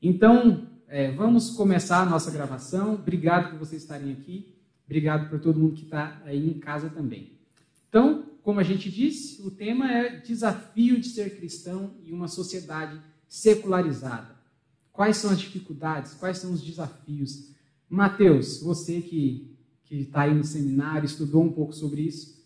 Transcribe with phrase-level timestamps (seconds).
[0.00, 2.94] Então, é, vamos começar a nossa gravação.
[2.94, 4.54] Obrigado por vocês estarem aqui.
[4.86, 7.32] Obrigado por todo mundo que está aí em casa também.
[7.88, 12.98] Então, como a gente disse, o tema é desafio de ser cristão em uma sociedade
[13.28, 14.36] secularizada.
[14.92, 16.14] Quais são as dificuldades?
[16.14, 17.50] Quais são os desafios?
[17.88, 19.58] Mateus, você que
[19.88, 22.38] que está aí no seminário, estudou um pouco sobre isso,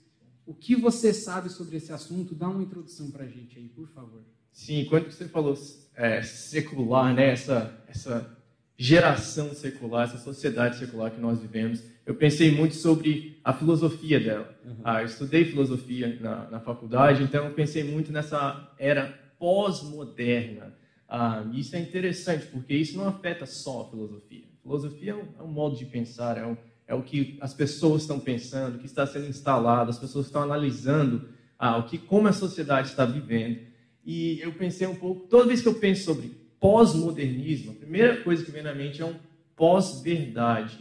[0.46, 2.36] o que você sabe sobre esse assunto?
[2.36, 4.22] Dá uma introdução para a gente aí, por favor.
[4.52, 5.56] Sim, quando você falou
[5.96, 8.36] é, secular, né, essa, essa
[8.76, 14.54] geração secular, essa sociedade secular que nós vivemos, eu pensei muito sobre a filosofia dela.
[14.64, 14.76] Uhum.
[14.84, 20.74] Ah, eu estudei filosofia na, na, faculdade, então eu pensei muito nessa era pós-moderna.
[21.08, 24.44] Ah, isso é interessante, porque isso não afeta só a filosofia.
[24.60, 27.54] A filosofia é um, é um modo de pensar, é, um, é, o que as
[27.54, 31.98] pessoas estão pensando, o que está sendo instalado, as pessoas estão analisando ah, o que,
[31.98, 33.71] como a sociedade está vivendo.
[34.04, 38.44] E eu pensei um pouco, toda vez que eu penso sobre pós-modernismo, a primeira coisa
[38.44, 39.14] que vem na mente é um
[39.56, 40.78] pós-verdade,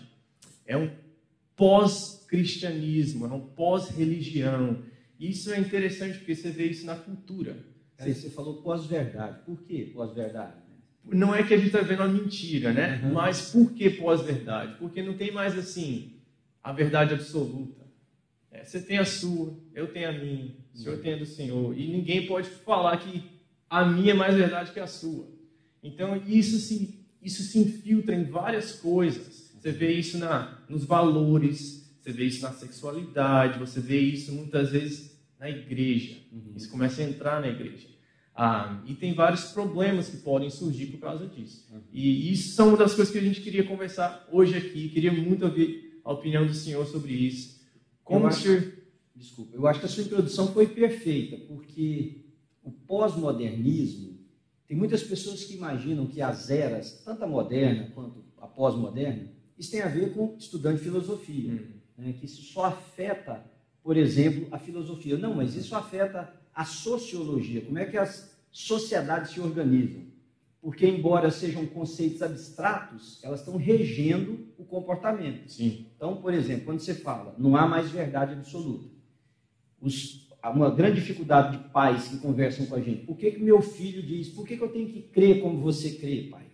[0.65, 0.89] é um
[1.55, 4.83] pós-cristianismo, é um pós-religião.
[5.19, 7.57] Isso é interessante porque você vê isso na cultura.
[7.97, 9.39] Você falou pós-verdade.
[9.45, 10.55] Por que pós-verdade?
[11.05, 13.01] Não é que a gente está vendo a mentira, né?
[13.03, 13.13] Uhum.
[13.13, 14.75] Mas por que pós-verdade?
[14.79, 16.13] Porque não tem mais assim
[16.63, 17.81] a verdade absoluta.
[18.51, 21.77] É, você tem a sua, eu tenho a minha, o Senhor tem a do Senhor.
[21.77, 23.23] E ninguém pode falar que
[23.69, 25.27] a minha é mais verdade que a sua.
[25.83, 29.51] Então, isso se, isso se infiltra em várias coisas.
[29.59, 34.71] Você vê isso na, nos valores, você vê isso na sexualidade, você vê isso muitas
[34.71, 36.17] vezes na igreja.
[36.31, 36.53] Uhum.
[36.55, 37.87] Isso começa a entrar na igreja.
[38.33, 41.67] Ah, e tem vários problemas que podem surgir por causa disso.
[41.71, 41.81] Uhum.
[41.91, 44.89] E isso são uma das coisas que a gente queria conversar hoje aqui.
[44.89, 47.61] Queria muito ouvir a opinião do senhor sobre isso.
[48.03, 48.73] Como acho, senhor...
[49.21, 52.25] Desculpa, eu acho que a sua introdução foi perfeita, porque
[52.63, 54.17] o pós-modernismo,
[54.67, 59.69] tem muitas pessoas que imaginam que as eras, tanto a moderna quanto a pós-moderna, isso
[59.69, 61.67] tem a ver com estudante de filosofia, hum.
[61.95, 63.45] né, que isso só afeta,
[63.83, 65.19] por exemplo, a filosofia.
[65.19, 70.01] Não, mas isso afeta a sociologia, como é que as sociedades se organizam.
[70.59, 75.51] Porque, embora sejam conceitos abstratos, elas estão regendo o comportamento.
[75.51, 75.85] Sim.
[75.95, 79.00] Então, por exemplo, quando você fala, não há mais verdade absoluta.
[79.81, 83.05] Os, uma grande dificuldade de pais que conversam com a gente.
[83.05, 85.91] Por que, que meu filho diz, por que, que eu tenho que crer como você
[85.91, 86.45] crê, pai?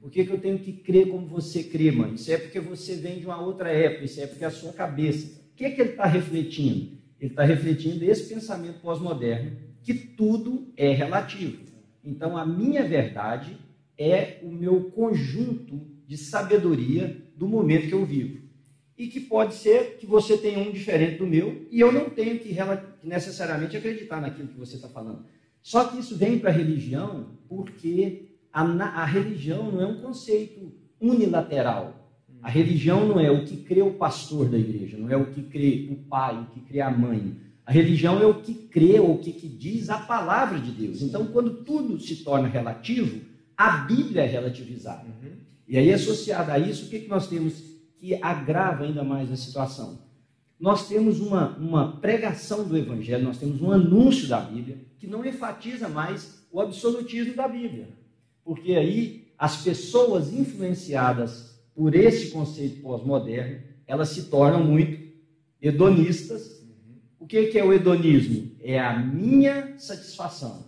[0.00, 2.14] Por que, que eu tenho que crer como você crê, mãe?
[2.14, 4.72] Isso é porque você vem de uma outra época, isso é porque é a sua
[4.72, 5.40] cabeça.
[5.52, 6.98] O que, é que ele está refletindo?
[7.20, 11.62] Ele está refletindo esse pensamento pós-moderno, que tudo é relativo.
[12.04, 13.56] Então, a minha verdade
[13.96, 18.41] é o meu conjunto de sabedoria do momento que eu vivo.
[18.96, 22.38] E que pode ser que você tenha um diferente do meu e eu não tenho
[22.38, 22.54] que
[23.02, 25.24] necessariamente acreditar naquilo que você está falando.
[25.62, 30.72] Só que isso vem para a religião porque a, a religião não é um conceito
[31.00, 32.02] unilateral.
[32.42, 35.42] A religião não é o que crê o pastor da igreja, não é o que
[35.42, 37.36] crê o pai, o que crê a mãe.
[37.64, 41.00] A religião é o que crê ou o que, que diz a palavra de Deus.
[41.00, 43.20] Então, quando tudo se torna relativo,
[43.56, 45.04] a Bíblia é relativizada.
[45.04, 45.36] Uhum.
[45.68, 47.71] E aí, associado a isso, o que, que nós temos
[48.02, 50.00] que agrava ainda mais a situação?
[50.58, 55.24] Nós temos uma, uma pregação do Evangelho, nós temos um anúncio da Bíblia que não
[55.24, 57.90] enfatiza mais o absolutismo da Bíblia.
[58.44, 65.00] Porque aí as pessoas influenciadas por esse conceito pós-moderno, elas se tornam muito
[65.60, 66.60] hedonistas
[67.20, 68.50] o que é o hedonismo?
[68.60, 70.66] É a minha satisfação.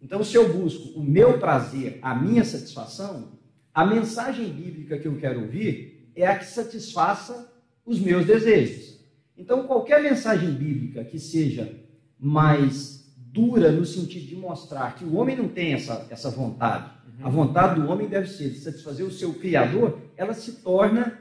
[0.00, 3.38] Então, se eu busco o meu prazer, a minha satisfação,
[3.72, 7.52] a mensagem bíblica que eu quero ouvir é a que satisfaça
[7.84, 9.00] os meus desejos.
[9.36, 11.74] Então, qualquer mensagem bíblica que seja
[12.18, 16.90] mais dura no sentido de mostrar que o homem não tem essa, essa vontade,
[17.22, 21.18] a vontade do homem deve ser de satisfazer o seu Criador, ela se torna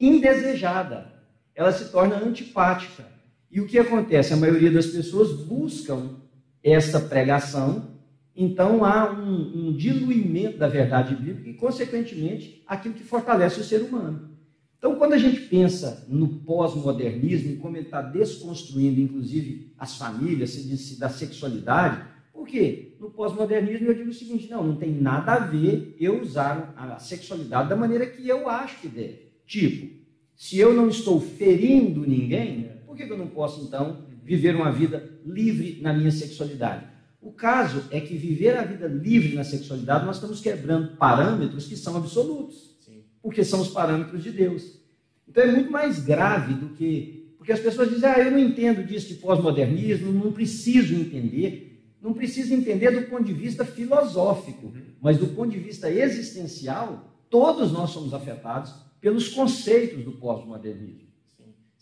[0.00, 1.12] indesejada,
[1.54, 3.04] ela se torna antipática.
[3.50, 4.32] E o que acontece?
[4.32, 6.16] A maioria das pessoas buscam
[6.62, 7.91] essa pregação,
[8.34, 13.82] então há um, um diluimento da verdade bíblica e, consequentemente, aquilo que fortalece o ser
[13.82, 14.30] humano.
[14.78, 20.66] Então, quando a gente pensa no pós-modernismo como ele está desconstruindo, inclusive, as famílias, se
[20.66, 22.02] diz da sexualidade,
[22.32, 22.96] por quê?
[22.98, 26.98] No pós-modernismo eu digo o seguinte: não, não tem nada a ver eu usar a
[26.98, 29.30] sexualidade da maneira que eu acho que deve.
[29.46, 29.94] Tipo,
[30.34, 35.18] se eu não estou ferindo ninguém, por que eu não posso, então, viver uma vida
[35.24, 36.86] livre na minha sexualidade?
[37.22, 41.76] O caso é que viver a vida livre na sexualidade, nós estamos quebrando parâmetros que
[41.76, 43.04] são absolutos, Sim.
[43.22, 44.80] porque são os parâmetros de Deus.
[45.26, 47.34] Então é muito mais grave do que.
[47.38, 51.70] Porque as pessoas dizem, ah, eu não entendo disso de pós-modernismo, não preciso entender.
[52.00, 54.82] não precisa entender do ponto de vista filosófico, uhum.
[55.00, 61.12] mas do ponto de vista existencial, todos nós somos afetados pelos conceitos do pós-modernismo.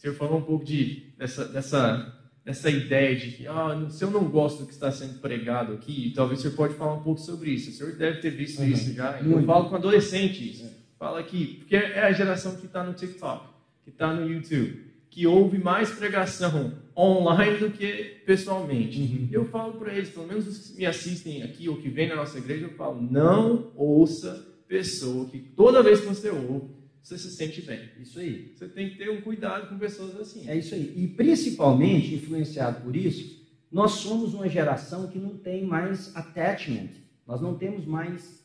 [0.00, 4.24] Senhor falou um pouco de, dessa, dessa, dessa ideia de que, ah, se eu não
[4.24, 7.50] gosto do que está sendo pregado aqui, talvez o senhor pode falar um pouco sobre
[7.50, 7.70] isso.
[7.70, 8.68] O senhor deve ter visto uhum.
[8.68, 9.20] isso já.
[9.20, 10.62] Eu falo com adolescentes.
[10.62, 10.70] É.
[10.98, 13.46] Fala aqui, porque é a geração que está no TikTok,
[13.84, 19.00] que está no YouTube, que ouve mais pregação online do que pessoalmente.
[19.00, 19.28] Uhum.
[19.32, 22.16] Eu falo para eles, pelo menos os que me assistem aqui ou que vêm na
[22.16, 26.70] nossa igreja, eu falo, não ouça pessoa que toda vez que você ouve,
[27.02, 27.88] você se sente bem.
[28.00, 28.52] Isso aí.
[28.54, 30.48] Você tem que ter um cuidado com pessoas assim.
[30.48, 30.92] É isso aí.
[30.96, 36.90] E principalmente, influenciado por isso, nós somos uma geração que não tem mais attachment.
[37.26, 38.44] Nós não temos mais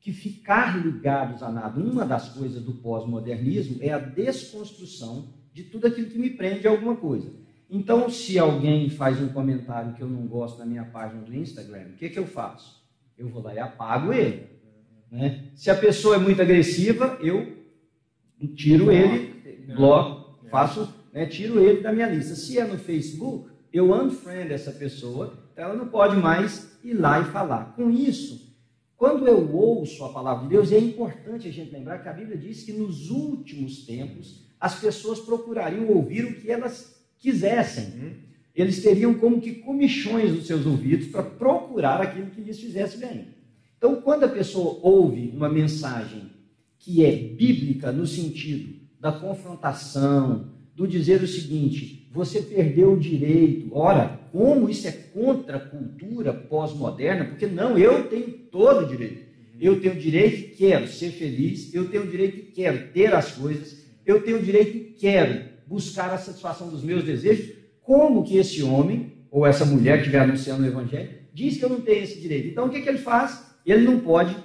[0.00, 1.80] que ficar ligados a nada.
[1.80, 6.70] Uma das coisas do pós-modernismo é a desconstrução de tudo aquilo que me prende a
[6.70, 7.30] alguma coisa.
[7.70, 11.88] Então, se alguém faz um comentário que eu não gosto na minha página do Instagram,
[11.88, 12.82] o que, que eu faço?
[13.16, 14.46] Eu vou lá e apago ele.
[15.10, 15.44] Né?
[15.54, 17.63] Se a pessoa é muito agressiva, eu
[18.48, 22.34] tiro ele, bloco, faço, né, tiro ele da minha lista.
[22.34, 27.24] Se é no Facebook, eu unfriend essa pessoa, ela não pode mais ir lá e
[27.24, 27.74] falar.
[27.76, 28.54] Com isso,
[28.96, 32.36] quando eu ouço a palavra de Deus, é importante a gente lembrar que a Bíblia
[32.36, 37.84] diz que nos últimos tempos as pessoas procurariam ouvir o que elas quisessem.
[37.84, 38.12] Uhum.
[38.54, 43.28] Eles teriam como que comichões nos seus ouvidos para procurar aquilo que lhes fizesse bem.
[43.76, 46.30] Então, quando a pessoa ouve uma mensagem
[46.84, 53.74] que é bíblica no sentido da confrontação, do dizer o seguinte: você perdeu o direito.
[53.74, 57.24] Ora, como isso é contra a cultura pós-moderna?
[57.24, 59.24] Porque não, eu tenho todo o direito.
[59.60, 63.14] Eu tenho o direito e quero ser feliz, eu tenho o direito e quero ter
[63.14, 67.54] as coisas, eu tenho o direito e quero buscar a satisfação dos meus desejos.
[67.80, 71.68] Como que esse homem ou essa mulher que estiver anunciando o evangelho diz que eu
[71.68, 72.48] não tenho esse direito?
[72.48, 73.44] Então o que, que ele faz?
[73.64, 74.36] Ele não pode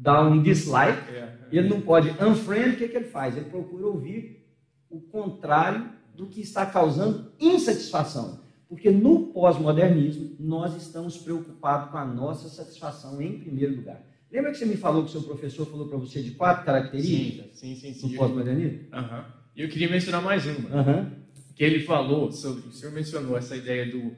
[0.00, 3.36] dar um dislike, é ele não pode unfriend, o que, é que ele faz?
[3.36, 4.46] Ele procura ouvir
[4.90, 8.40] o contrário do que está causando insatisfação.
[8.68, 14.02] Porque no pós-modernismo, nós estamos preocupados com a nossa satisfação em primeiro lugar.
[14.30, 17.58] Lembra que você me falou que o seu professor falou para você de quatro características
[17.58, 18.80] sim, sim, sim, do pós-modernismo?
[18.92, 19.24] Uhum.
[19.56, 20.68] Eu queria mencionar mais uma.
[20.68, 21.10] Uhum.
[21.56, 24.14] Que ele falou sobre, o senhor mencionou essa ideia do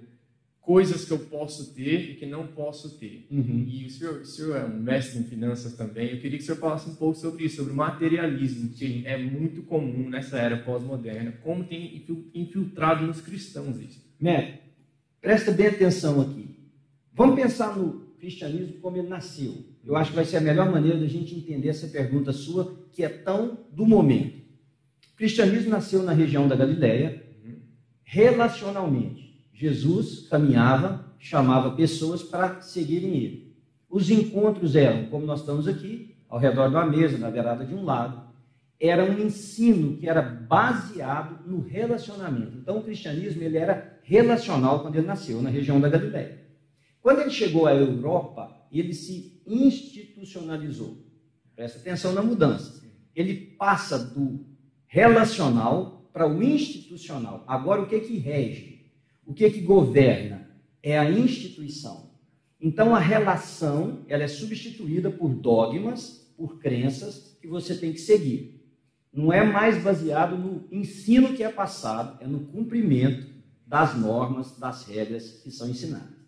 [0.61, 3.27] coisas que eu posso ter e que não posso ter.
[3.31, 3.67] Uhum.
[3.67, 6.11] E o senhor, o senhor é um mestre em finanças também.
[6.11, 9.63] Eu queria que o senhor falasse um pouco sobre isso, sobre materialismo, que é muito
[9.63, 11.33] comum nessa era pós-moderna.
[11.43, 12.05] Como tem
[12.35, 14.01] infiltrado nos cristãos isso?
[14.21, 14.59] Neto,
[15.21, 16.57] presta bem atenção aqui.
[17.13, 19.65] Vamos pensar no cristianismo como ele nasceu.
[19.85, 23.03] Eu acho que vai ser a melhor maneira da gente entender essa pergunta sua, que
[23.03, 24.39] é tão do momento.
[25.13, 27.57] O cristianismo nasceu na região da Galileia, uhum.
[28.05, 29.20] relacionalmente.
[29.61, 33.55] Jesus caminhava, chamava pessoas para seguirem ele.
[33.91, 37.75] Os encontros eram, como nós estamos aqui, ao redor de uma mesa, na beirada de
[37.75, 38.23] um lago.
[38.81, 42.57] Era um ensino que era baseado no relacionamento.
[42.57, 46.41] Então, o cristianismo ele era relacional quando ele nasceu, na região da Galiléia.
[47.03, 51.05] Quando ele chegou à Europa, ele se institucionalizou.
[51.55, 52.83] Presta atenção na mudança.
[53.15, 54.43] Ele passa do
[54.87, 57.45] relacional para o institucional.
[57.47, 58.80] Agora, o que que rege?
[59.31, 60.51] O que que governa?
[60.83, 62.11] É a instituição.
[62.61, 68.61] Então a relação, ela é substituída por dogmas, por crenças que você tem que seguir.
[69.13, 73.29] Não é mais baseado no ensino que é passado, é no cumprimento
[73.65, 76.19] das normas, das regras que são ensinadas.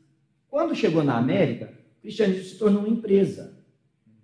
[0.48, 3.58] Quando chegou na América, o cristianismo se tornou uma empresa.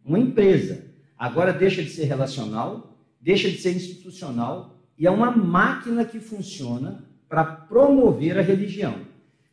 [0.05, 0.85] Uma empresa.
[1.19, 7.08] Agora deixa de ser relacional, deixa de ser institucional e é uma máquina que funciona
[7.29, 9.07] para promover a religião.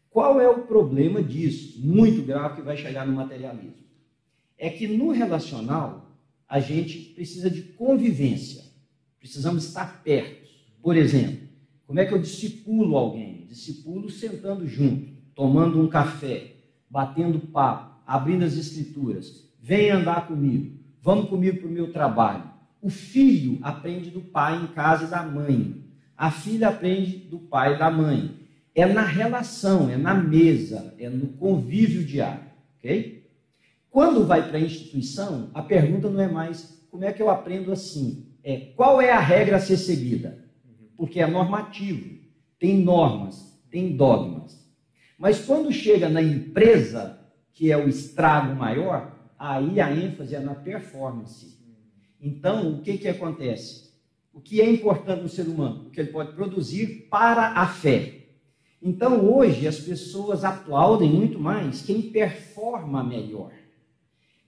[0.09, 1.79] Qual é o problema disso?
[1.85, 3.83] Muito grave que vai chegar no materialismo.
[4.57, 6.09] É que no relacional
[6.47, 8.63] a gente precisa de convivência.
[9.19, 10.49] Precisamos estar perto.
[10.81, 11.45] Por exemplo,
[11.85, 13.45] como é que eu discipulo alguém?
[13.47, 16.53] Discipulo sentando junto, tomando um café,
[16.89, 19.49] batendo papo, abrindo as escrituras.
[19.59, 20.77] Vem andar comigo.
[21.01, 22.43] Vamos comigo para o meu trabalho.
[22.81, 25.84] O filho aprende do pai em casa e da mãe.
[26.17, 28.39] A filha aprende do pai e da mãe.
[28.73, 32.43] É na relação, é na mesa, é no convívio diário,
[32.77, 33.25] ok?
[33.89, 37.71] Quando vai para a instituição, a pergunta não é mais como é que eu aprendo
[37.71, 40.45] assim, é qual é a regra a ser seguida?
[40.95, 42.17] Porque é normativo,
[42.57, 44.65] tem normas, tem dogmas.
[45.17, 47.19] Mas quando chega na empresa,
[47.53, 51.57] que é o estrago maior, aí a ênfase é na performance.
[52.21, 53.84] Então, o que, que acontece?
[54.35, 58.25] O que é importante no ser humano, o que ele pode produzir para a fé.
[58.81, 63.51] Então, hoje, as pessoas aplaudem muito mais quem performa melhor.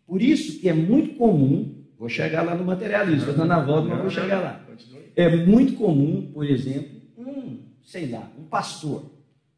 [0.06, 3.88] Por isso que é muito comum, vou chegar lá no materialismo, estou dando a volta,
[3.88, 4.68] mas vou chegar lá.
[5.16, 9.10] É muito comum, por exemplo, um, sei lá, um pastor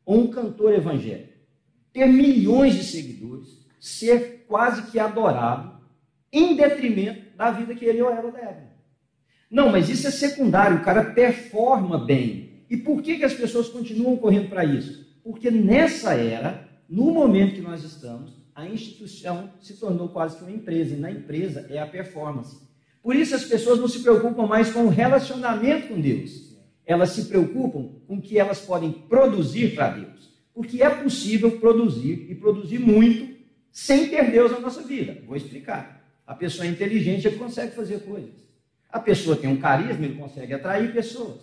[0.05, 1.29] ou um cantor evangélico
[1.91, 5.79] ter milhões de seguidores, ser quase que adorado,
[6.31, 8.69] em detrimento da vida que ele ou ela leva.
[9.49, 12.63] Não, mas isso é secundário, o cara performa bem.
[12.69, 15.07] E por que, que as pessoas continuam correndo para isso?
[15.23, 20.51] Porque nessa era, no momento que nós estamos, a instituição se tornou quase que uma
[20.51, 22.57] empresa, e na empresa é a performance.
[23.01, 26.57] Por isso as pessoas não se preocupam mais com o relacionamento com Deus.
[26.85, 30.29] Elas se preocupam com o que elas podem produzir para Deus.
[30.53, 33.33] Porque é possível produzir e produzir muito
[33.71, 35.23] sem ter Deus na nossa vida.
[35.25, 36.03] Vou explicar.
[36.27, 38.48] A pessoa inteligente, consegue fazer coisas.
[38.91, 41.41] A pessoa tem um carisma, ele consegue atrair pessoas.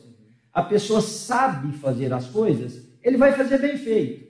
[0.53, 4.27] A pessoa sabe fazer as coisas, ele vai fazer bem feito.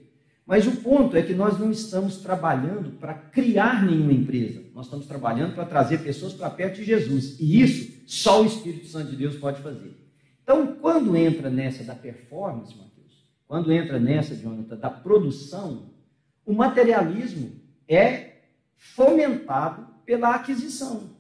[0.46, 4.62] Mas o ponto é que nós não estamos trabalhando para criar nenhuma empresa.
[4.72, 7.40] Nós estamos trabalhando para trazer pessoas para perto de Jesus.
[7.40, 9.96] E isso só o Espírito Santo de Deus pode fazer.
[10.42, 15.90] Então, quando entra nessa da performance, Mateus, quando entra nessa, Jonathan, da produção,
[16.44, 18.42] o materialismo é
[18.76, 21.15] fomentado pela aquisição.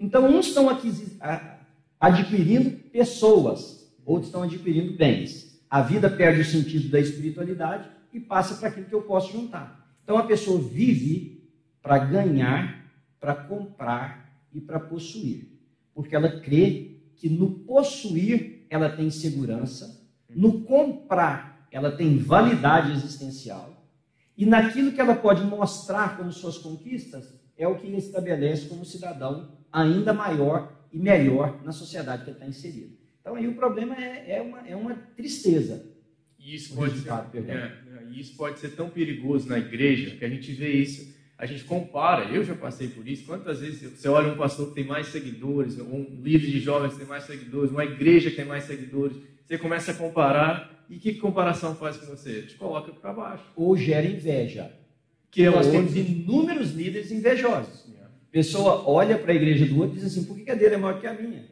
[0.00, 0.66] Então, uns estão
[2.00, 5.60] adquirindo pessoas, outros estão adquirindo bens.
[5.68, 9.80] A vida perde o sentido da espiritualidade e passa para aquilo que eu posso juntar.
[10.02, 11.48] Então a pessoa vive
[11.82, 12.90] para ganhar,
[13.20, 15.48] para comprar e para possuir.
[15.94, 23.86] Porque ela crê que no possuir ela tem segurança, no comprar ela tem validade existencial,
[24.36, 29.59] e naquilo que ela pode mostrar como suas conquistas é o que estabelece como cidadão
[29.72, 32.96] ainda maior e melhor na sociedade que ele está inserido.
[33.20, 35.84] Então aí o problema é, é, uma, é uma tristeza.
[36.38, 37.74] E isso pode, ser, é, é,
[38.12, 42.24] isso pode ser tão perigoso na igreja que a gente vê isso, a gente compara.
[42.30, 43.26] Eu já passei por isso.
[43.26, 47.00] Quantas vezes você olha um pastor que tem mais seguidores, um líder de jovens que
[47.00, 51.14] tem mais seguidores, uma igreja que tem mais seguidores, você começa a comparar e que
[51.14, 52.42] comparação faz com você?
[52.42, 53.44] Te coloca para baixo.
[53.54, 54.72] Ou gera inveja.
[55.30, 55.72] Que nós outro...
[55.72, 57.90] temos inúmeros líderes invejosos.
[58.30, 60.78] Pessoa olha para a igreja do outro e diz assim: por que a dele é
[60.78, 61.44] maior que a minha?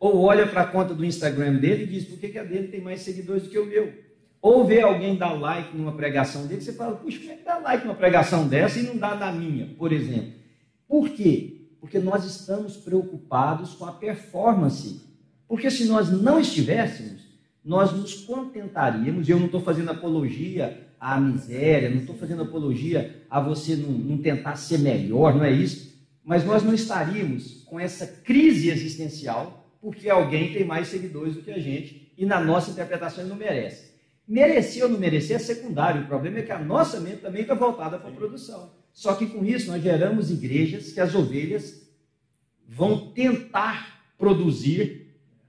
[0.00, 2.80] Ou olha para a conta do Instagram dele e diz: por que a dele tem
[2.80, 4.04] mais seguidores do que o meu?
[4.40, 7.56] Ou ver alguém dar like numa pregação dele, você fala, puxa, como é que dá
[7.56, 10.34] like numa pregação dessa e não dá na minha, por exemplo?
[10.86, 11.62] Por quê?
[11.80, 15.00] Porque nós estamos preocupados com a performance.
[15.48, 17.22] Porque se nós não estivéssemos,
[17.64, 23.22] nós nos contentaríamos, e eu não estou fazendo apologia à miséria, não estou fazendo apologia
[23.30, 25.93] a você não, não tentar ser melhor, não é isso?
[26.24, 31.50] Mas nós não estaríamos com essa crise existencial porque alguém tem mais seguidores do que
[31.50, 33.92] a gente e na nossa interpretação ele não merece.
[34.26, 36.02] Merecer ou não merecer é secundário.
[36.02, 38.72] O problema é que a nossa mente também está voltada para a produção.
[38.92, 41.86] Só que com isso nós geramos igrejas que as ovelhas
[42.66, 45.04] vão tentar produzir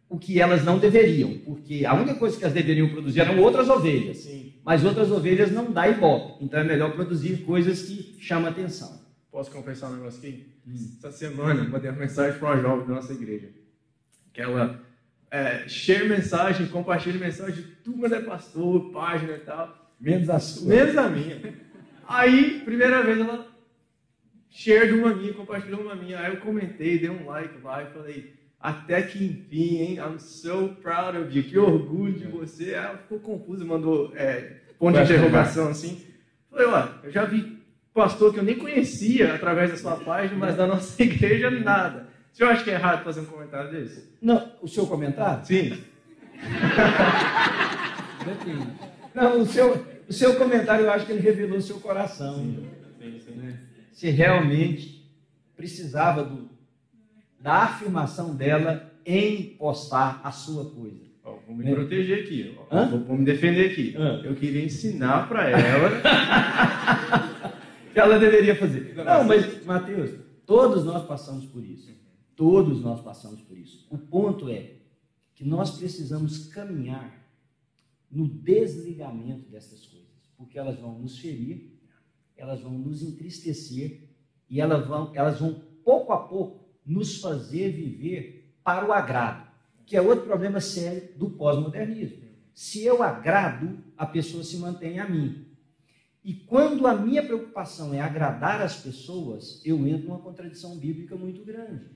[0.09, 3.69] o que elas não deveriam, porque a única coisa que elas deveriam produzir eram outras
[3.69, 4.53] ovelhas, Sim.
[4.63, 9.04] mas outras ovelhas não dá ibope, então é melhor produzir coisas que chamam atenção.
[9.35, 10.47] Posso confessar um negócio aqui?
[10.65, 10.95] Hum.
[10.97, 13.49] Essa semana eu mandei uma mensagem para uma jovem da nossa igreja,
[14.31, 14.79] que ela
[15.29, 19.91] é, share mensagem, compartilhe mensagem de tudo é pastor, página e tal.
[19.99, 20.69] Menos a sua.
[20.69, 21.53] Menos a minha.
[22.07, 23.45] Aí, primeira vez ela
[24.49, 26.17] share de uma minha, compartilhou uma minha.
[26.17, 29.97] Aí eu comentei, dei um like lá e falei, até que enfim, hein?
[29.97, 31.43] I'm so proud of you.
[31.43, 32.71] Que orgulho de você.
[32.71, 36.05] Ela ficou confusa, mandou é, ponto de interrogação assim.
[36.49, 37.54] Falei, ó, eu já vi
[37.95, 42.09] pastor que eu nem conhecia através da sua página, mas da nossa igreja nada.
[42.31, 44.09] O senhor acha que é errado fazer um comentário desse?
[44.21, 45.45] Não, o seu comentário?
[45.45, 45.81] Sim.
[49.13, 52.35] Não, o seu, o seu comentário eu acho que ele revelou o seu coração.
[52.35, 52.67] Sim,
[52.99, 53.31] sim, sim.
[53.35, 53.57] Né?
[53.93, 55.09] Se realmente
[55.55, 56.49] precisava do,
[57.39, 61.05] da afirmação dela em postar a sua coisa.
[61.23, 61.73] Oh, vou me né?
[61.73, 63.95] proteger aqui, vou, vou, me defender aqui.
[63.97, 64.21] Hã?
[64.25, 65.89] Eu queria ensinar para ela
[67.99, 68.95] ela deveria fazer.
[68.95, 70.11] Não, mas, Mateus,
[70.45, 71.93] todos nós passamos por isso.
[72.35, 73.87] Todos nós passamos por isso.
[73.89, 74.73] O ponto é
[75.33, 77.25] que nós precisamos caminhar
[78.11, 81.71] no desligamento dessas coisas, porque elas vão nos ferir,
[82.37, 84.09] elas vão nos entristecer
[84.49, 89.47] e elas vão, elas vão pouco a pouco nos fazer viver para o agrado,
[89.85, 92.23] que é outro problema sério do pós-modernismo.
[92.53, 95.45] Se eu agrado, a pessoa se mantém a mim.
[96.25, 101.45] E quando a minha preocupação é agradar as pessoas, eu entro numa contradição bíblica muito
[101.45, 101.95] grande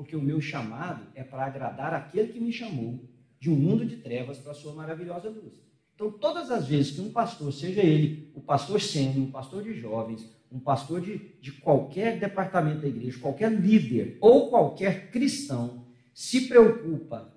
[0.00, 2.98] porque o meu chamado é para agradar aquele que me chamou
[3.38, 5.52] de um mundo de trevas para a sua maravilhosa luz.
[5.94, 9.74] Então, todas as vezes que um pastor, seja ele o pastor sênior, um pastor de
[9.74, 15.84] jovens, um pastor de, de qualquer departamento da igreja, qualquer líder ou qualquer cristão,
[16.14, 17.30] se preocupa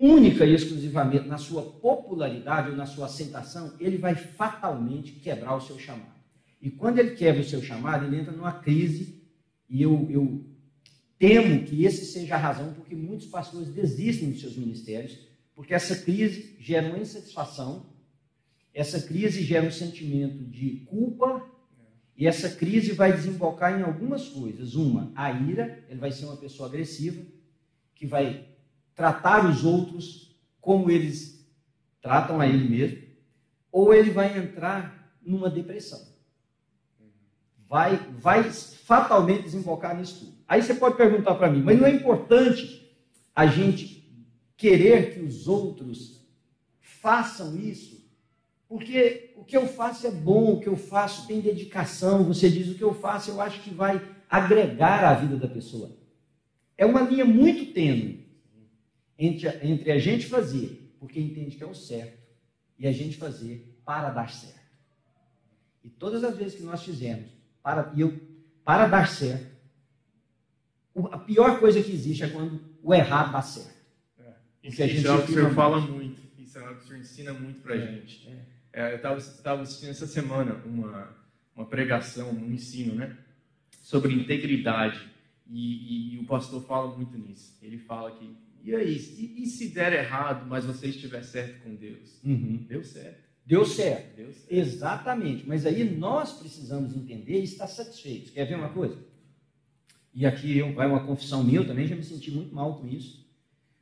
[0.00, 5.60] única e exclusivamente na sua popularidade ou na sua aceitação, ele vai fatalmente quebrar o
[5.60, 6.18] seu chamado.
[6.60, 9.22] E quando ele quebra o seu chamado, ele entra numa crise,
[9.68, 10.44] e eu, eu
[11.18, 15.18] temo que esse seja a razão porque muitos pastores desistem dos seus ministérios,
[15.54, 17.86] porque essa crise gera uma insatisfação,
[18.72, 21.46] essa crise gera um sentimento de culpa,
[22.16, 24.74] e essa crise vai desembocar em algumas coisas.
[24.74, 27.22] Uma, a ira, ele vai ser uma pessoa agressiva,
[27.94, 28.49] que vai
[29.00, 30.30] tratar os outros
[30.60, 31.50] como eles
[32.02, 32.98] tratam a ele mesmo,
[33.72, 36.06] ou ele vai entrar numa depressão.
[37.66, 40.34] Vai, vai fatalmente desembocar nisso tudo.
[40.46, 42.94] Aí você pode perguntar para mim, mas não é importante
[43.34, 44.06] a gente
[44.54, 46.28] querer que os outros
[46.78, 48.06] façam isso?
[48.68, 52.24] Porque o que eu faço é bom, o que eu faço tem dedicação.
[52.24, 55.90] Você diz o que eu faço, eu acho que vai agregar à vida da pessoa.
[56.76, 58.19] É uma linha muito tênue
[59.20, 62.18] entre a, entre a gente fazer porque entende que é o certo
[62.78, 64.58] e a gente fazer para dar certo.
[65.84, 67.30] E todas as vezes que nós fizemos
[67.62, 68.18] para, eu,
[68.64, 69.50] para dar certo,
[71.12, 73.78] a pior coisa que existe é quando o errado dá certo.
[74.18, 74.32] É.
[74.62, 77.00] Isso, isso é algo que o senhor fala muito, isso é algo que o senhor
[77.00, 78.28] ensina muito para a é, gente.
[78.28, 78.60] É.
[78.72, 81.16] É, eu estava assistindo essa semana uma,
[81.56, 83.16] uma pregação, um ensino, né?
[83.82, 85.10] Sobre integridade.
[85.46, 87.58] E, e, e, o pastor fala muito nisso.
[87.60, 91.74] Ele fala que e aí, e, e se der errado, mas você estiver certo com
[91.74, 92.20] Deus?
[92.24, 92.64] Uhum.
[92.68, 93.30] Deu certo.
[93.44, 94.16] Deu certo.
[94.16, 94.52] Deu certo.
[94.52, 95.46] Exatamente.
[95.46, 98.30] Mas aí nós precisamos entender e estar satisfeitos.
[98.30, 98.96] Quer ver uma coisa?
[100.12, 102.86] E aqui eu, vai uma confissão minha, eu também já me senti muito mal com
[102.86, 103.28] isso.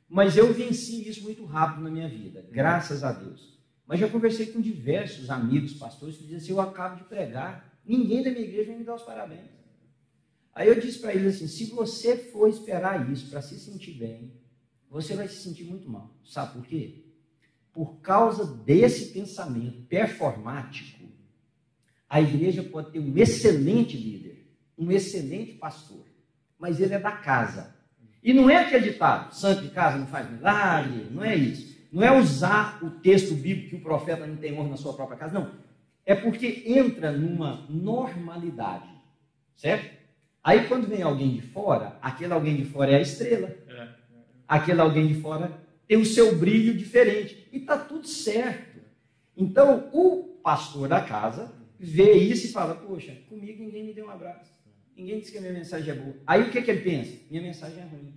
[0.07, 3.59] Mas eu venci isso muito rápido na minha vida, graças a Deus.
[3.85, 8.23] Mas já conversei com diversos amigos, pastores, que dizem assim: eu acabo de pregar, ninguém
[8.23, 9.49] da minha igreja vai me dar os parabéns.
[10.53, 14.38] Aí eu disse para eles assim: se você for esperar isso para se sentir bem,
[14.89, 16.09] você vai se sentir muito mal.
[16.23, 17.03] Sabe por quê?
[17.71, 21.05] Por causa desse pensamento performático,
[22.09, 24.47] a igreja pode ter um excelente líder,
[24.77, 26.05] um excelente pastor,
[26.57, 27.75] mas ele é da casa.
[28.23, 31.69] E não é acreditado, santo de casa não faz milagre, não é isso.
[31.91, 35.17] Não é usar o texto bíblico que o profeta não tem honra na sua própria
[35.17, 35.51] casa, não.
[36.05, 38.89] É porque entra numa normalidade,
[39.55, 39.97] certo?
[40.43, 43.55] Aí quando vem alguém de fora, aquele alguém de fora é a estrela
[44.49, 47.47] aquele alguém de fora tem o seu brilho diferente.
[47.53, 48.79] E está tudo certo.
[49.37, 54.09] Então, o pastor da casa vê isso e fala: Poxa, comigo ninguém me deu um
[54.09, 54.51] abraço.
[54.97, 56.15] Ninguém disse que a minha mensagem é boa.
[56.27, 57.17] Aí o que, que ele pensa?
[57.29, 58.13] Minha mensagem é ruim.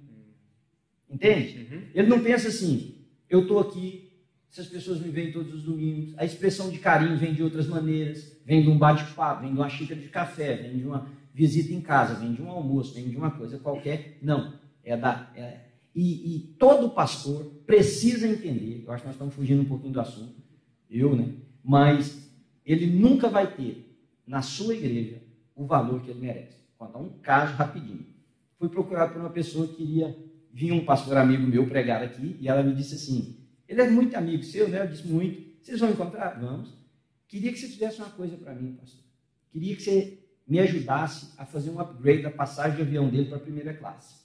[1.09, 1.69] Entende?
[1.71, 1.83] Uhum.
[1.95, 2.97] Ele não pensa assim:
[3.29, 4.11] eu estou aqui,
[4.51, 6.15] essas pessoas me veem todos os domingos.
[6.19, 9.69] A expressão de carinho vem de outras maneiras: vem de um bate-papo, vem de uma
[9.69, 13.17] xícara de café, vem de uma visita em casa, vem de um almoço, vem de
[13.17, 14.19] uma coisa qualquer.
[14.21, 14.61] Não.
[14.85, 19.63] É da, é, e, e, todo pastor precisa entender, eu acho que nós estamos fugindo
[19.63, 20.35] um pouquinho do assunto,
[20.89, 21.35] eu, né?
[21.63, 22.31] Mas
[22.65, 23.95] ele nunca vai ter
[24.27, 25.23] na sua igreja
[25.55, 26.57] o valor que ele merece.
[26.79, 28.07] Vou contar um caso rapidinho.
[28.59, 30.17] Fui procurado por uma pessoa que queria
[30.53, 33.37] vir um pastor amigo meu pregar aqui e ela me disse assim:
[33.69, 34.83] ele é muito amigo seu, né?
[34.83, 35.53] Eu disse muito.
[35.63, 36.39] Vocês vão encontrar?
[36.41, 36.75] Vamos.
[37.27, 39.03] Queria que você fizesse uma coisa para mim, pastor.
[39.51, 43.39] Queria que você me ajudasse a fazer um upgrade da passagem de avião dele para
[43.39, 44.22] a primeira classe.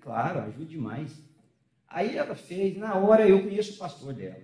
[0.00, 1.16] Claro, ajude demais.
[1.88, 4.42] Aí ela fez, na hora eu conheço o pastor dela.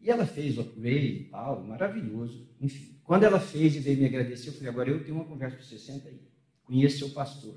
[0.00, 2.48] E ela fez o upgrade e tal, maravilhoso.
[2.60, 5.56] Enfim, quando ela fez e veio me agradecer, eu falei, agora eu tenho uma conversa
[5.56, 6.20] com você, senta aí.
[6.64, 7.54] Conheço seu pastor.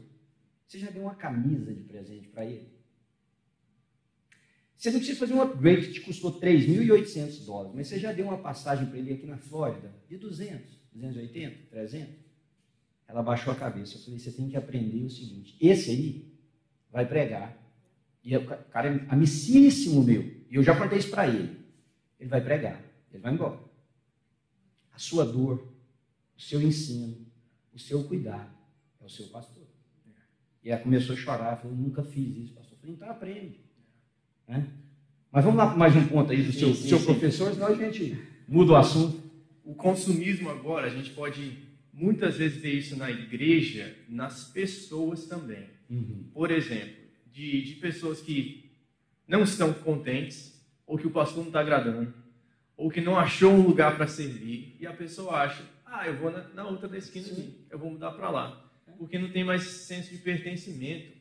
[0.68, 2.74] Você já deu uma camisa de presente para ele?
[4.76, 8.26] Você não precisa fazer um upgrade que te custou 3.800 dólares, mas você já deu
[8.26, 12.16] uma passagem para ele aqui na Flórida de 200, 280, 300?
[13.08, 13.96] Ela baixou a cabeça.
[13.96, 16.33] Eu falei, você tem que aprender o seguinte, esse aí
[16.94, 17.58] vai pregar.
[18.24, 20.22] E o cara é amicíssimo meu.
[20.22, 21.58] E eu já contei isso para ele.
[22.20, 22.80] Ele vai pregar.
[23.12, 23.60] Ele vai embora.
[24.94, 25.68] A sua dor,
[26.38, 27.18] o seu ensino,
[27.74, 28.54] o seu cuidado
[29.02, 29.64] é o seu pastor.
[30.64, 31.58] E ela começou a chorar.
[31.58, 32.74] Falou, nunca fiz isso, pastor.
[32.74, 33.60] Eu falei, então aprende.
[34.48, 34.68] Né?
[35.32, 37.06] Mas vamos lá para mais um ponto aí do sim, seu, sim, seu sim.
[37.06, 39.22] professor, senão a gente muda o assunto.
[39.66, 41.58] O consumismo agora, a gente pode
[41.92, 45.73] muitas vezes ver isso na igreja, nas pessoas também.
[45.90, 46.30] Uhum.
[46.34, 46.96] Por exemplo,
[47.32, 48.72] de, de pessoas que
[49.28, 52.14] não estão contentes, ou que o pastor não está agradando,
[52.76, 56.32] ou que não achou um lugar para servir, e a pessoa acha, ah, eu vou
[56.32, 57.28] na, na outra da esquina
[57.70, 61.14] eu vou mudar para lá, porque não tem mais senso de pertencimento.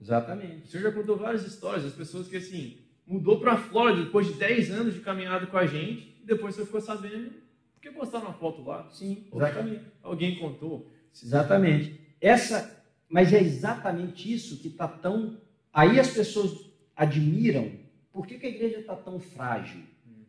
[0.00, 0.64] Exatamente.
[0.64, 4.26] O senhor já contou várias histórias das pessoas que, assim, mudou para a Flórida depois
[4.26, 7.32] de 10 anos de caminhada com a gente, e depois você ficou sabendo
[7.74, 8.88] porque postaram uma foto lá.
[8.90, 9.84] Sim, exatamente.
[10.02, 10.90] Alguém contou.
[11.22, 12.00] Exatamente.
[12.20, 12.77] Essa,
[13.08, 15.38] mas é exatamente isso que está tão.
[15.72, 17.70] Aí as pessoas admiram.
[18.12, 19.82] Por que, que a igreja está tão frágil?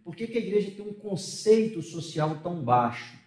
[0.04, 3.20] Por que, que, a igreja tem um conceito social tão baixo?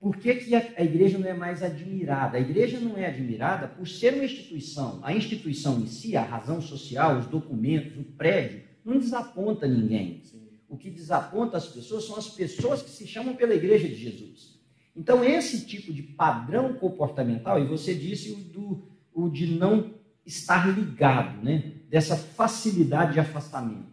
[0.00, 2.36] Por que, que a, igreja não é mais admirada?
[2.38, 5.00] A igreja não é admirada por ser uma instituição.
[5.02, 10.22] A instituição em si, a razão social, os documentos, o prédio, não desaponta ninguém.
[10.68, 14.58] O que desaponta as pessoas são as pessoas que se chamam pela igreja de Jesus.
[14.94, 18.88] Então, esse tipo de padrão comportamental, e você disse do,
[19.24, 21.78] o de não estar ligado, né?
[21.88, 23.88] dessa facilidade de afastamento.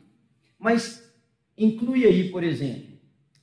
[0.59, 1.11] Mas
[1.57, 2.95] inclui aí, por exemplo,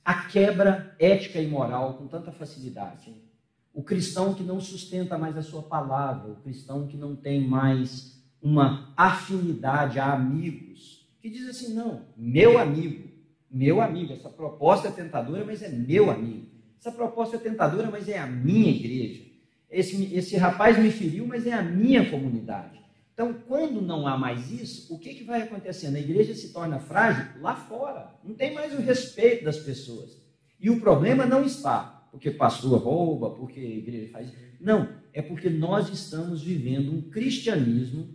[0.05, 3.13] a quebra ética e moral com tanta facilidade.
[3.73, 8.23] O cristão que não sustenta mais a sua palavra, o cristão que não tem mais
[8.41, 13.09] uma afinidade a amigos, que diz assim: não, meu amigo,
[13.49, 16.47] meu amigo, essa proposta é tentadora, mas é meu amigo.
[16.79, 19.23] Essa proposta é tentadora, mas é a minha igreja.
[19.73, 22.81] Esse, esse rapaz me feriu, mas é a minha comunidade.
[23.13, 25.95] Então, quando não há mais isso, o que, que vai acontecendo?
[25.95, 28.15] A igreja se torna frágil lá fora.
[28.23, 30.17] Não tem mais o respeito das pessoas.
[30.59, 34.31] E o problema não está porque pastor rouba, porque a igreja faz.
[34.61, 38.07] Não, é porque nós estamos vivendo um cristianismo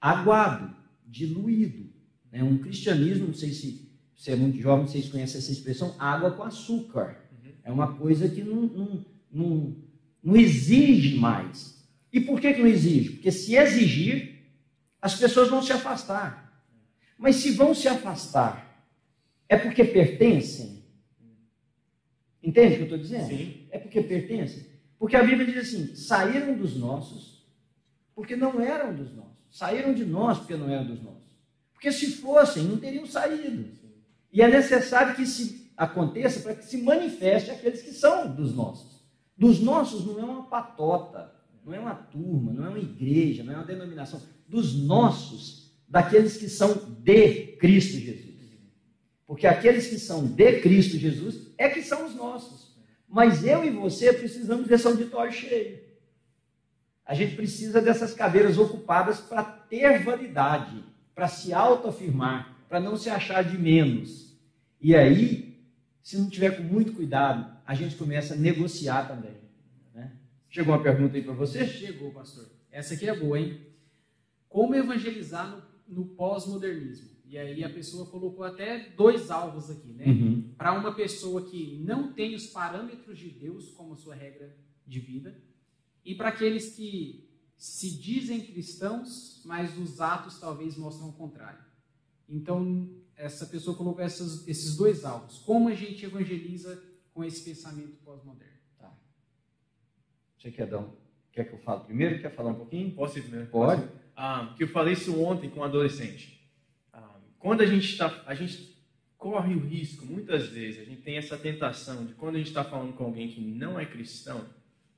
[0.00, 0.74] aguado,
[1.06, 1.88] diluído.
[2.32, 2.42] Né?
[2.42, 6.42] Um cristianismo, não sei se você é muito jovem, vocês conhecem essa expressão, água com
[6.42, 7.28] açúcar.
[7.62, 9.76] É uma coisa que não, não, não,
[10.22, 11.78] não exige mais.
[12.12, 13.10] E por que, que não exige?
[13.10, 14.46] Porque se exigir,
[15.00, 16.62] as pessoas vão se afastar.
[17.18, 18.86] Mas se vão se afastar,
[19.48, 20.84] é porque pertencem?
[22.42, 23.28] Entende o que eu estou dizendo?
[23.28, 23.66] Sim.
[23.70, 24.66] É porque pertencem.
[24.98, 27.46] Porque a Bíblia diz assim: saíram dos nossos,
[28.14, 29.38] porque não eram dos nossos.
[29.50, 31.28] Saíram de nós, porque não eram dos nossos.
[31.72, 33.70] Porque se fossem, não teriam saído.
[34.32, 38.97] E é necessário que isso aconteça para que se manifeste aqueles que são dos nossos.
[39.38, 41.32] Dos nossos não é uma patota,
[41.64, 46.36] não é uma turma, não é uma igreja, não é uma denominação, dos nossos, daqueles
[46.36, 48.28] que são de Cristo Jesus.
[49.26, 52.76] Porque aqueles que são de Cristo Jesus é que são os nossos.
[53.08, 55.80] Mas eu e você precisamos desse auditório cheio.
[57.06, 63.08] A gente precisa dessas cadeiras ocupadas para ter validade, para se autoafirmar, para não se
[63.08, 64.36] achar de menos.
[64.80, 65.47] E aí,
[66.02, 69.48] se não tiver com muito cuidado, a gente começa a negociar também.
[70.50, 71.66] Chegou uma pergunta aí para você?
[71.66, 72.48] Chegou, pastor.
[72.70, 73.60] Essa aqui é boa, hein?
[74.48, 75.50] Como evangelizar
[75.86, 77.10] no, no pós-modernismo?
[77.26, 80.06] E aí a pessoa colocou até dois alvos aqui, né?
[80.06, 80.54] Uhum.
[80.56, 84.56] Para uma pessoa que não tem os parâmetros de Deus como sua regra
[84.86, 85.38] de vida,
[86.02, 91.62] e para aqueles que se dizem cristãos, mas os atos talvez mostram o contrário.
[92.26, 95.38] Então, essa pessoa colocou essas, esses dois alvos.
[95.40, 98.58] Como a gente evangeliza com esse pensamento pós-moderno?
[100.38, 100.92] Você quer dar um,
[101.38, 102.20] Quer que eu fale primeiro?
[102.20, 102.90] Quer falar um pouquinho?
[102.92, 103.46] Posso ir primeiro?
[103.46, 103.88] Pode.
[104.16, 106.40] Ah, que eu falei isso ontem com um adolescente.
[106.92, 108.76] Ah, quando a gente está, a gente
[109.16, 112.64] corre o risco, muitas vezes, a gente tem essa tentação de quando a gente está
[112.64, 114.46] falando com alguém que não é cristão,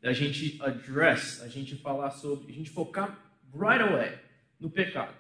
[0.02, 3.18] a gente address, a gente falar sobre, a gente focar
[3.52, 4.18] right away
[4.58, 5.14] no pecado.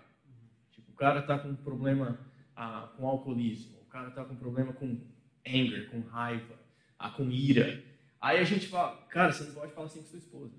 [0.70, 2.18] Tipo, o cara está com um problema
[2.56, 5.00] ah, com alcoolismo, o cara está com problema com
[5.46, 6.54] anger, com raiva,
[6.98, 7.82] ah, com ira.
[8.20, 10.54] Aí a gente fala, cara, você não pode falar assim com sua esposa.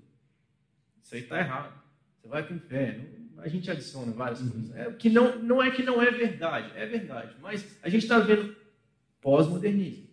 [1.02, 1.82] Isso aí está errado.
[2.20, 3.22] Você vai para o inferno.
[3.38, 4.50] A gente adiciona várias uhum.
[4.50, 4.76] coisas.
[4.76, 7.36] É, que não, não é que não é verdade, é verdade.
[7.40, 8.54] Mas a gente está vendo
[9.20, 10.08] pós-modernismo.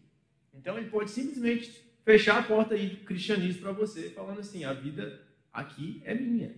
[0.53, 4.73] Então ele pode simplesmente fechar a porta aí do cristianismo para você, falando assim: a
[4.73, 5.21] vida
[5.53, 6.55] aqui é minha.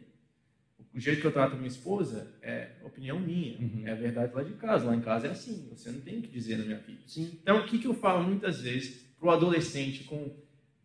[0.93, 3.83] O jeito que eu trato minha esposa é opinião minha, uhum.
[3.85, 4.85] é a verdade lá de casa.
[4.85, 6.99] Lá em casa é assim, você não tem o que dizer na minha vida.
[7.07, 7.39] Sim.
[7.41, 10.35] Então, o que, que eu falo muitas vezes para o adolescente com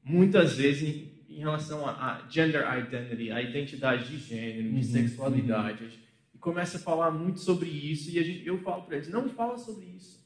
[0.04, 4.82] muitas vezes em, em relação a, a, gender identity, a identidade de gênero, de uhum,
[4.82, 5.84] sexualidade.
[5.84, 5.90] Uhum.
[6.34, 9.58] E começa a falar muito sobre isso e gente, eu falo para eles, não fala
[9.58, 10.24] sobre isso.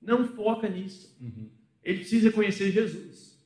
[0.00, 1.16] Não foca nisso.
[1.20, 1.50] Uhum.
[1.82, 3.38] Ele precisa conhecer Jesus.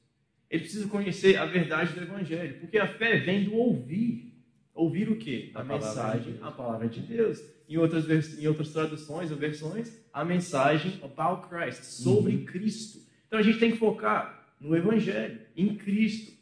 [0.51, 2.61] Ele precisa conhecer a verdade do Evangelho.
[2.61, 4.34] Porque a fé vem do ouvir.
[4.75, 5.53] Ouvir o quê?
[5.55, 7.41] A, a mensagem, a palavra de Deus.
[7.69, 12.45] Em outras, em outras traduções ou versões, a mensagem about Christ, sobre uhum.
[12.45, 12.99] Cristo.
[13.27, 16.33] Então a gente tem que focar no Evangelho, em Cristo.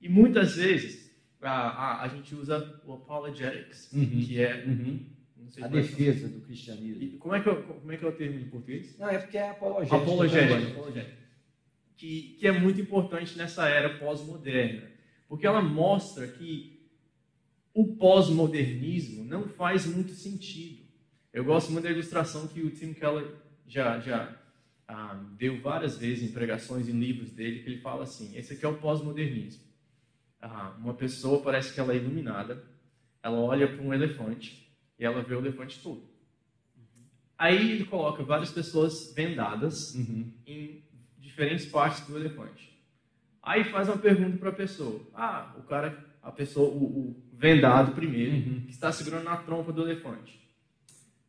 [0.00, 4.06] E muitas vezes a, a, a gente usa o apologetics, uhum.
[4.06, 5.06] que é uhum.
[5.62, 7.02] a é defesa é do cristianismo.
[7.02, 8.98] E como, é que, como é que é o termo em português?
[8.98, 9.96] Não, é porque é apologético.
[9.96, 10.72] Apologético.
[10.72, 11.18] apologético.
[11.96, 14.88] Que, que é muito importante nessa era pós-moderna,
[15.28, 16.77] porque ela mostra que
[17.78, 20.82] o pós-modernismo não faz muito sentido.
[21.32, 23.36] Eu gosto muito da ilustração que o Tim Keller
[23.68, 24.36] já, já
[24.88, 28.64] ah, deu várias vezes em pregações e livros dele, que ele fala assim: esse aqui
[28.64, 29.62] é o pós-modernismo.
[30.42, 32.64] Ah, uma pessoa parece que ela é iluminada,
[33.22, 36.02] ela olha para um elefante e ela vê o elefante todo.
[37.38, 40.32] Aí ele coloca várias pessoas vendadas uhum.
[40.44, 40.82] em
[41.16, 42.76] diferentes partes do elefante.
[43.40, 45.00] Aí faz uma pergunta para a pessoa.
[45.14, 48.60] Ah, o cara, a pessoa, o, o vendado primeiro, uhum.
[48.66, 50.38] que está segurando na trompa do elefante.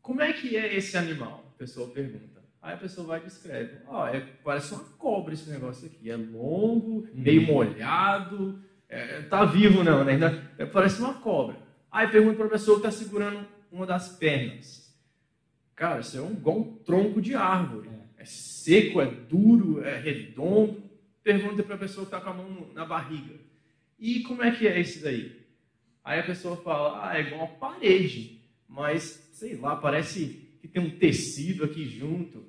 [0.02, 1.54] Como é que é esse animal?
[1.56, 2.40] A pessoa pergunta.
[2.62, 3.78] Aí a pessoa vai e descreve.
[3.88, 6.10] Ó, oh, é, parece uma cobra esse negócio aqui.
[6.10, 7.10] É longo, uhum.
[7.14, 8.60] meio molhado.
[8.90, 10.18] É, tá vivo não, né?
[10.58, 11.58] É, parece uma cobra.
[11.92, 14.92] Aí pergunta para a pessoa que está segurando uma das pernas.
[15.76, 17.90] Cara, isso é um, igual um tronco de árvore.
[18.18, 20.84] É seco, é duro, é redondo.
[21.24, 23.36] Pergunta para a pessoa que está com a mão na barriga.
[24.00, 25.39] E como é que é esse daí?
[26.04, 30.82] Aí a pessoa fala, ah, é igual uma parede, mas, sei lá, parece que tem
[30.82, 32.46] um tecido aqui junto.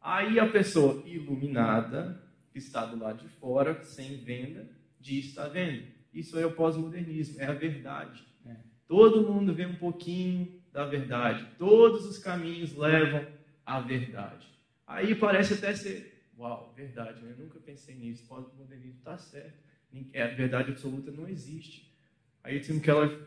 [0.00, 4.68] Aí a pessoa iluminada, que está do lado de fora, sem venda,
[5.00, 5.84] diz, está vendo?
[6.12, 8.24] Isso é o pós-modernismo, é a verdade.
[8.46, 8.56] É.
[8.86, 11.46] Todo mundo vê um pouquinho da verdade.
[11.58, 13.26] Todos os caminhos levam
[13.64, 14.46] à verdade.
[14.86, 19.62] Aí parece até ser, uau, verdade, eu nunca pensei nisso, pós-modernismo está certo.
[20.14, 21.91] A verdade absoluta não existe.
[22.44, 23.20] Aí o Tim Keller,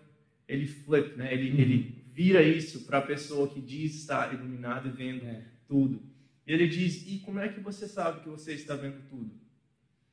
[0.48, 1.34] ele flip, né?
[1.34, 1.60] ele, uhum.
[1.60, 5.42] ele vira isso para a pessoa que diz estar iluminada e vendo é.
[5.68, 6.02] tudo.
[6.46, 9.32] E ele diz, e como é que você sabe que você está vendo tudo?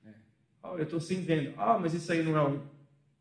[0.06, 0.10] É.
[0.62, 1.52] Oh, eu estou sem vendo.
[1.56, 2.62] Ah, mas isso aí não é uma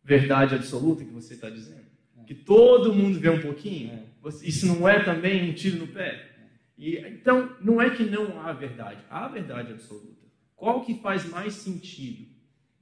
[0.03, 1.85] verdade absoluta que você está dizendo?
[2.19, 2.23] É.
[2.23, 3.91] Que todo mundo vê um pouquinho?
[3.93, 4.29] É.
[4.43, 6.29] Isso não é também um tiro no pé?
[6.77, 9.01] E, então, não é que não há verdade.
[9.09, 10.21] Há verdade absoluta.
[10.55, 12.30] Qual que faz mais sentido?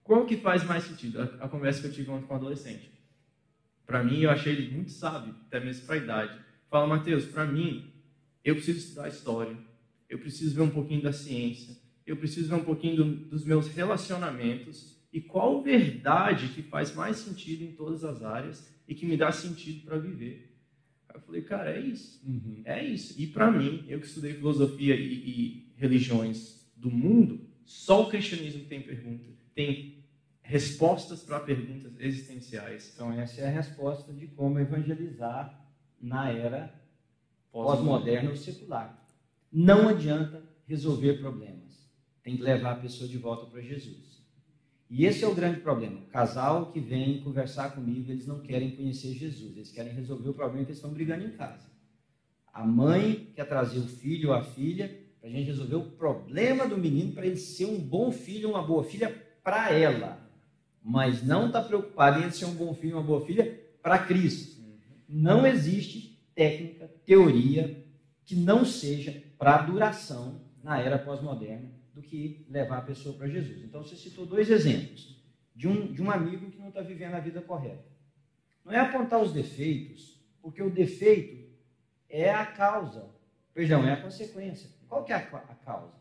[0.09, 1.21] Qual que faz mais sentido?
[1.21, 2.89] A, a conversa que eu tive ontem com um adolescente.
[3.85, 6.39] Para mim, eu achei ele muito sábio, até mesmo para a idade.
[6.67, 7.93] Fala, Mateus, para mim,
[8.43, 9.55] eu preciso estudar história,
[10.09, 13.67] eu preciso ver um pouquinho da ciência, eu preciso ver um pouquinho do, dos meus
[13.67, 19.15] relacionamentos e qual verdade que faz mais sentido em todas as áreas e que me
[19.15, 20.57] dá sentido para viver.
[21.13, 22.19] Eu falei, cara, é isso.
[22.27, 22.63] Uhum.
[22.65, 23.13] É isso.
[23.21, 28.65] E para mim, eu que estudei filosofia e, e religiões do mundo, só o cristianismo
[28.65, 29.98] tem pergunta, tem
[30.49, 32.91] respostas para perguntas existenciais.
[32.95, 35.63] Então, essa é a resposta de como evangelizar
[36.01, 36.73] na era
[37.51, 38.99] pós-moderna ou secular.
[39.51, 41.87] Não adianta resolver problemas.
[42.23, 44.25] Tem que levar a pessoa de volta para Jesus.
[44.89, 45.99] E esse é o grande problema.
[45.99, 50.33] O casal que vem conversar comigo, eles não querem conhecer Jesus, eles querem resolver o
[50.33, 51.69] problema que eles estão brigando em casa.
[52.51, 56.67] A mãe quer trazer o filho ou a filha para a gente resolver o problema
[56.67, 60.18] do menino, para ele ser um bom filho, uma boa filha para ela
[60.89, 64.59] mas não está preocupado em ser um bom filho, uma boa filha para Cristo.
[65.07, 67.85] Não existe técnica, teoria
[68.25, 73.27] que não seja para a duração na era pós-moderna do que levar a pessoa para
[73.27, 73.63] Jesus.
[73.63, 75.15] Então você citou dois exemplos
[75.55, 77.85] de um, de um amigo que não está vivendo a vida correta.
[78.65, 81.51] Não é apontar os defeitos, porque o defeito
[82.09, 83.05] é a causa,
[83.53, 84.71] perdão, é a consequência.
[84.87, 85.93] Qual que é a, a causa?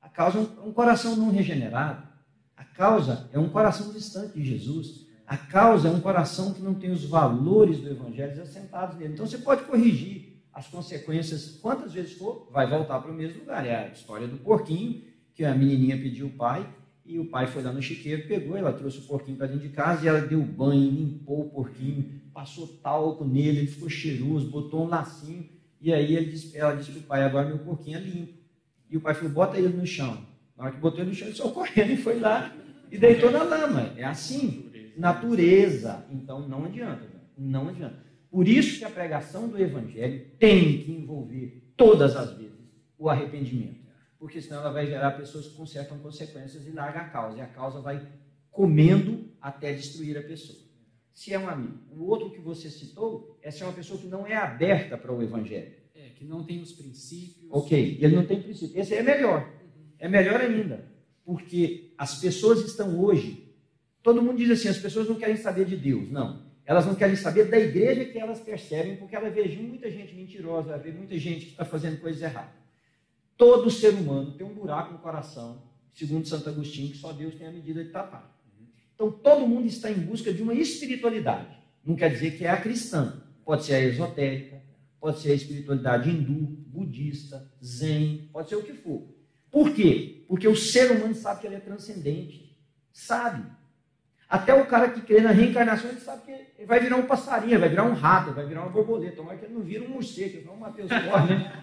[0.00, 2.15] A causa é um, um coração não regenerado,
[2.56, 5.06] a causa é um coração distante de Jesus.
[5.26, 9.14] A causa é um coração que não tem os valores do Evangelho assentados nele.
[9.14, 13.66] Então você pode corrigir as consequências quantas vezes for, vai voltar para o mesmo lugar.
[13.66, 15.02] É a história do porquinho,
[15.34, 16.66] que a menininha pediu o pai,
[17.04, 19.68] e o pai foi lá no chiqueiro, pegou, ela trouxe o porquinho para dentro de
[19.68, 24.84] casa e ela deu banho, limpou o porquinho, passou talco nele, ele ficou cheiroso, botou
[24.84, 25.48] um lacinho,
[25.80, 26.16] e aí
[26.54, 28.32] ela disse para o pai, agora meu porquinho é limpo.
[28.90, 30.26] E o pai falou, bota ele no chão.
[30.56, 32.54] Na hora que botou no chão, ele saiu correndo e foi lá
[32.90, 33.92] e deitou na lama.
[33.96, 34.70] É assim.
[34.96, 36.06] Natureza.
[36.10, 37.06] Então não adianta.
[37.36, 37.98] Não adianta.
[38.30, 42.56] Por isso que a pregação do Evangelho tem que envolver todas as vezes
[42.98, 43.84] o arrependimento.
[44.18, 47.36] Porque senão ela vai gerar pessoas que consertam consequências e larga a causa.
[47.36, 48.06] E a causa vai
[48.50, 50.58] comendo até destruir a pessoa.
[51.12, 51.78] Se é um amigo.
[51.90, 55.12] O outro que você citou é se é uma pessoa que não é aberta para
[55.12, 55.72] o Evangelho.
[55.94, 57.46] É, que não tem os princípios.
[57.50, 58.78] Ok, ele não tem princípio.
[58.78, 59.55] Esse é melhor
[59.98, 60.84] é melhor ainda,
[61.24, 63.52] porque as pessoas estão hoje,
[64.02, 66.44] todo mundo diz assim, as pessoas não querem saber de Deus, não.
[66.64, 70.70] Elas não querem saber da igreja que elas percebem, porque elas veem muita gente mentirosa,
[70.70, 72.50] ela vê muita gente que está fazendo coisas erradas.
[73.36, 77.46] Todo ser humano tem um buraco no coração, segundo Santo Agostinho, que só Deus tem
[77.46, 78.36] a medida de tapar.
[78.94, 81.56] Então todo mundo está em busca de uma espiritualidade.
[81.84, 84.60] Não quer dizer que é a cristã, pode ser a esotérica,
[84.98, 89.06] pode ser a espiritualidade hindu, budista, zen, pode ser o que for.
[89.56, 90.22] Por quê?
[90.28, 92.54] Porque o ser humano sabe que ele é transcendente.
[92.92, 93.42] Sabe.
[94.28, 97.58] Até o cara que crê na reencarnação, ele sabe que ele vai virar um passarinho,
[97.58, 99.16] vai virar um rato, vai virar uma borboleta.
[99.16, 101.62] Tomara que ele não vira um morcego, não o Matheus corre, né?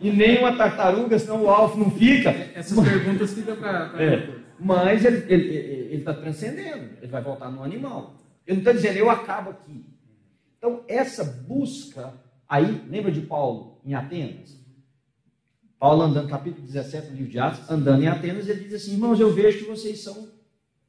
[0.00, 2.30] E nem uma tartaruga, senão o alvo não fica.
[2.56, 8.16] Essas perguntas ficam para é, Mas ele está transcendendo, ele vai voltar no animal.
[8.44, 9.86] Ele não está dizendo, eu acabo aqui.
[10.58, 12.14] Então, essa busca,
[12.48, 14.60] aí, lembra de Paulo em Atenas?
[15.82, 19.18] Paulo andando, capítulo 17 do livro de Atos, andando em Atenas, ele diz assim, irmãos,
[19.18, 20.28] eu vejo que vocês são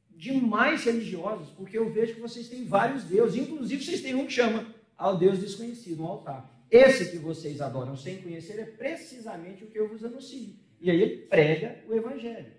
[0.08, 4.32] demais religiosos, porque eu vejo que vocês têm vários deuses, inclusive vocês têm um que
[4.32, 4.64] chama
[4.96, 6.64] ao Deus desconhecido, um altar.
[6.70, 10.54] Esse que vocês adoram sem conhecer é precisamente o que eu vos anuncio.
[10.80, 12.52] E aí ele prega o evangelho.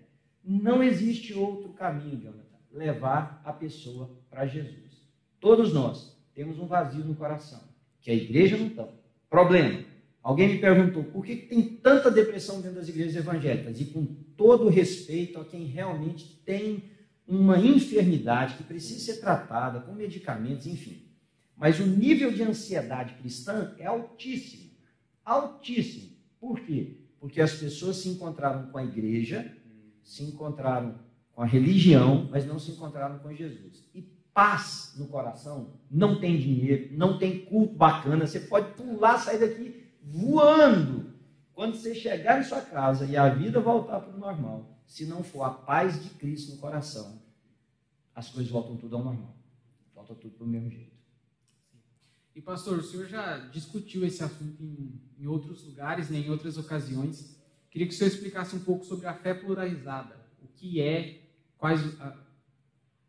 [0.44, 5.08] Não existe outro caminho, Jonathan, levar a pessoa para Jesus.
[5.40, 7.62] Todos nós temos um vazio no coração,
[8.02, 8.90] que a igreja não tem.
[9.30, 9.95] Problema.
[10.26, 13.80] Alguém me perguntou por que tem tanta depressão dentro das igrejas evangélicas?
[13.80, 14.04] E com
[14.36, 16.82] todo respeito a quem realmente tem
[17.28, 21.00] uma enfermidade que precisa ser tratada com medicamentos, enfim.
[21.56, 24.72] Mas o nível de ansiedade cristã é altíssimo.
[25.24, 26.16] Altíssimo.
[26.40, 26.96] Por quê?
[27.20, 29.56] Porque as pessoas se encontraram com a igreja,
[30.02, 30.96] se encontraram
[31.34, 33.88] com a religião, mas não se encontraram com Jesus.
[33.94, 34.02] E
[34.34, 39.85] paz no coração, não tem dinheiro, não tem culto bacana, você pode pular, sair daqui
[40.06, 41.12] voando.
[41.52, 45.24] Quando você chegar em sua casa e a vida voltar para o normal, se não
[45.24, 47.20] for a paz de Cristo no coração,
[48.14, 49.36] as coisas voltam tudo ao normal.
[49.94, 50.94] Volta tudo para o mesmo jeito.
[52.34, 56.58] E pastor, o senhor já discutiu esse assunto em, em outros lugares, né, em outras
[56.58, 57.34] ocasiões.
[57.70, 60.16] Queria que o senhor explicasse um pouco sobre a fé pluralizada.
[60.42, 61.22] O que é,
[61.56, 62.16] quais, a,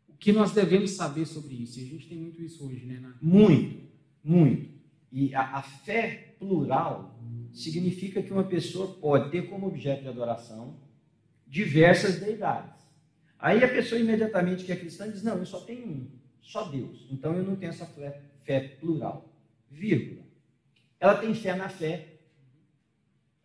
[0.08, 1.78] o que nós devemos saber sobre isso.
[1.78, 2.98] E a gente tem muito isso hoje, né?
[3.00, 3.14] Na...
[3.20, 3.86] Muito,
[4.24, 4.70] muito.
[5.12, 7.18] E a, a fé plural
[7.52, 10.76] significa que uma pessoa pode ter como objeto de adoração
[11.46, 12.78] diversas deidades.
[13.38, 17.06] Aí a pessoa imediatamente que é cristã diz: Não, eu só tenho um, só Deus.
[17.10, 19.32] Então eu não tenho essa fé, fé plural.
[19.70, 20.22] Vírgula.
[20.98, 22.14] Ela tem fé na fé.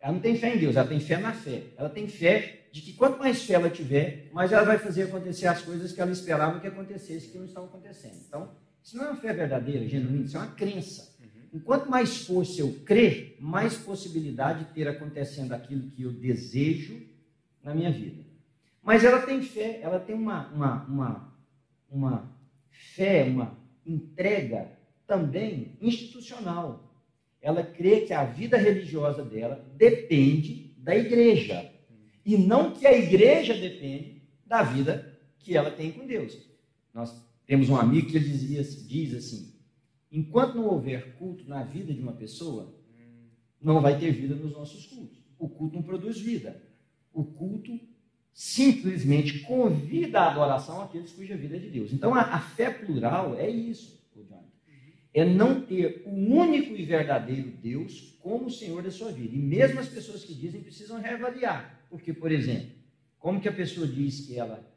[0.00, 1.62] Ela não tem fé em Deus, ela tem fé na fé.
[1.76, 5.46] Ela tem fé de que quanto mais fé ela tiver, mais ela vai fazer acontecer
[5.46, 8.16] as coisas que ela esperava que acontecesse que não estão acontecendo.
[8.26, 8.50] Então,
[8.82, 11.13] isso não é uma fé verdadeira, genuína, isso é uma crença.
[11.54, 17.00] Enquanto mais força eu crer, mais possibilidade de ter acontecendo aquilo que eu desejo
[17.62, 18.24] na minha vida.
[18.82, 21.34] Mas ela tem fé, ela tem uma, uma, uma,
[21.88, 22.36] uma
[22.72, 24.72] fé, uma entrega
[25.06, 26.92] também institucional.
[27.40, 31.70] Ela crê que a vida religiosa dela depende da igreja.
[32.26, 36.36] E não que a igreja depende da vida que ela tem com Deus.
[36.92, 37.14] Nós
[37.46, 39.53] temos um amigo que dizia, diz assim:
[40.18, 42.74] enquanto não houver culto na vida de uma pessoa,
[43.60, 45.18] não vai ter vida nos nossos cultos.
[45.38, 46.62] O culto não produz vida
[47.14, 47.80] o culto
[48.32, 51.92] simplesmente convida a adoração àqueles cuja vida é de Deus.
[51.92, 54.02] Então, a, a fé plural é isso,
[55.16, 59.32] é não ter o único e verdadeiro Deus como o Senhor da sua vida.
[59.32, 61.86] E mesmo as pessoas que dizem precisam reavaliar.
[61.88, 62.70] Porque, por exemplo,
[63.20, 64.68] como que a pessoa diz que ela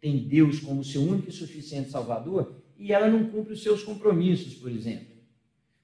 [0.00, 4.54] tem Deus como seu único e suficiente Salvador e ela não cumpre os seus compromissos,
[4.54, 5.18] por exemplo?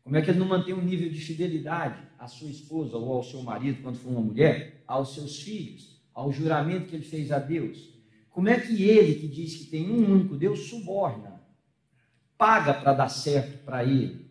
[0.05, 3.23] Como é que ele não mantém um nível de fidelidade à sua esposa ou ao
[3.25, 7.39] seu marido, quando for uma mulher, aos seus filhos, ao juramento que ele fez a
[7.39, 7.93] Deus?
[8.31, 11.43] Como é que ele, que diz que tem um único Deus, suborna,
[12.37, 14.31] paga para dar certo para ele,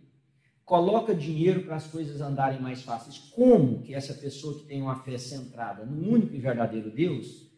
[0.63, 3.17] coloca dinheiro para as coisas andarem mais fáceis?
[3.17, 7.51] Como que essa pessoa que tem uma fé centrada no único e verdadeiro Deus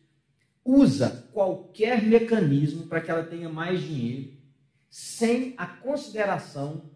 [0.63, 4.34] usa qualquer mecanismo para que ela tenha mais dinheiro,
[4.95, 6.89] sem a consideração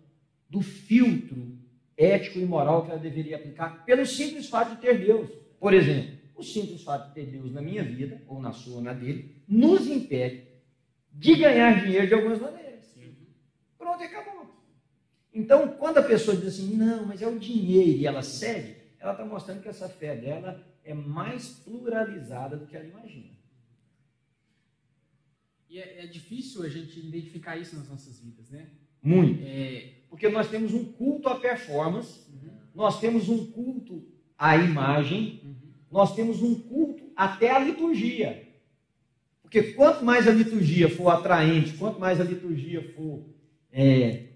[0.49, 1.57] do filtro
[1.97, 5.29] ético e moral que ela deveria aplicar pelo simples fato de ter Deus.
[5.59, 8.81] Por exemplo, o simples fato de ter Deus na minha vida, ou na sua ou
[8.81, 10.47] na dele, nos impede
[11.12, 12.95] de ganhar dinheiro de algumas maneiras.
[13.77, 14.49] Pronto, acabou.
[15.33, 19.12] Então, quando a pessoa diz assim, não, mas é o dinheiro e ela cede, ela
[19.12, 23.38] está mostrando que essa fé dela é mais pluralizada do que ela imagina.
[25.69, 28.67] E é, é difícil a gente identificar isso nas nossas vidas, né?
[29.01, 29.41] Muito.
[29.45, 32.49] É, porque nós temos um culto à performance, uhum.
[32.73, 34.03] nós temos um culto
[34.38, 35.55] à imagem, uhum.
[35.91, 38.47] nós temos um culto até à liturgia.
[39.43, 43.25] Porque quanto mais a liturgia for atraente, quanto mais a liturgia for
[43.71, 44.29] é,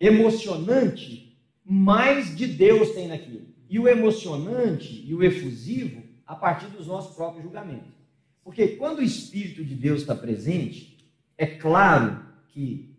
[0.00, 3.46] emocionante, mais de Deus tem naquilo.
[3.68, 8.01] E o emocionante e o efusivo a partir dos nossos próprios julgamentos.
[8.44, 10.98] Porque quando o Espírito de Deus está presente,
[11.38, 12.94] é claro que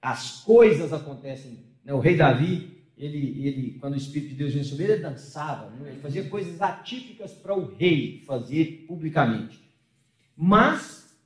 [0.00, 1.58] as coisas acontecem.
[1.84, 1.92] Né?
[1.92, 5.70] O rei Davi, ele, ele, quando o Espírito de Deus vinha sobre ele, ele dançava,
[5.70, 5.90] né?
[5.90, 9.60] ele fazia coisas atípicas para o rei fazer publicamente.
[10.36, 11.16] Mas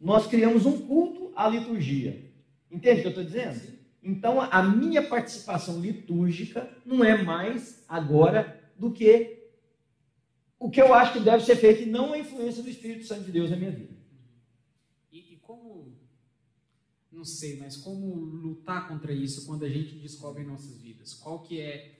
[0.00, 2.30] nós criamos um culto à liturgia.
[2.70, 3.60] Entende o que eu estou dizendo?
[4.02, 9.31] Então, a minha participação litúrgica não é mais agora do que
[10.62, 13.24] o que eu acho que deve ser feito e não a influência do Espírito Santo
[13.24, 13.96] de Deus na minha vida.
[15.10, 15.92] E, e como,
[17.10, 21.14] não sei, mas como lutar contra isso quando a gente descobre em nossas vidas?
[21.14, 21.98] Qual que é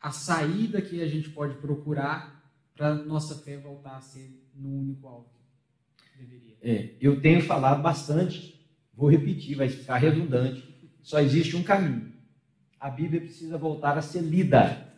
[0.00, 2.42] a saída que a gente pode procurar
[2.74, 5.28] para nossa fé voltar a ser no único alvo
[5.98, 6.56] que deveria?
[6.62, 8.58] É, eu tenho falado bastante,
[8.94, 10.66] vou repetir, vai ficar redundante.
[11.02, 12.10] Só existe um caminho.
[12.80, 14.90] A Bíblia precisa voltar a ser lida.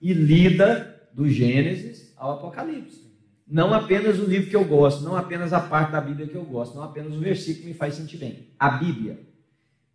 [0.00, 3.06] E lida do Gênesis ao Apocalipse.
[3.46, 6.44] Não apenas o livro que eu gosto, não apenas a parte da Bíblia que eu
[6.44, 8.48] gosto, não apenas o versículo que me faz sentir bem.
[8.58, 9.28] A Bíblia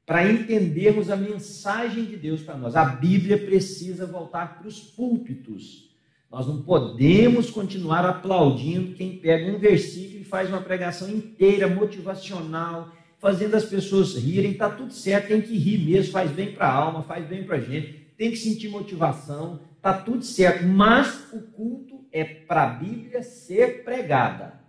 [0.05, 2.75] para entendermos a mensagem de Deus para nós.
[2.75, 5.91] A Bíblia precisa voltar para os púlpitos.
[6.29, 12.91] Nós não podemos continuar aplaudindo quem pega um versículo e faz uma pregação inteira, motivacional,
[13.19, 14.51] fazendo as pessoas rirem.
[14.51, 17.57] Está tudo certo, tem que rir mesmo, faz bem para a alma, faz bem para
[17.57, 20.65] a gente, tem que sentir motivação, está tudo certo.
[20.65, 24.61] Mas o culto é para a Bíblia ser pregada.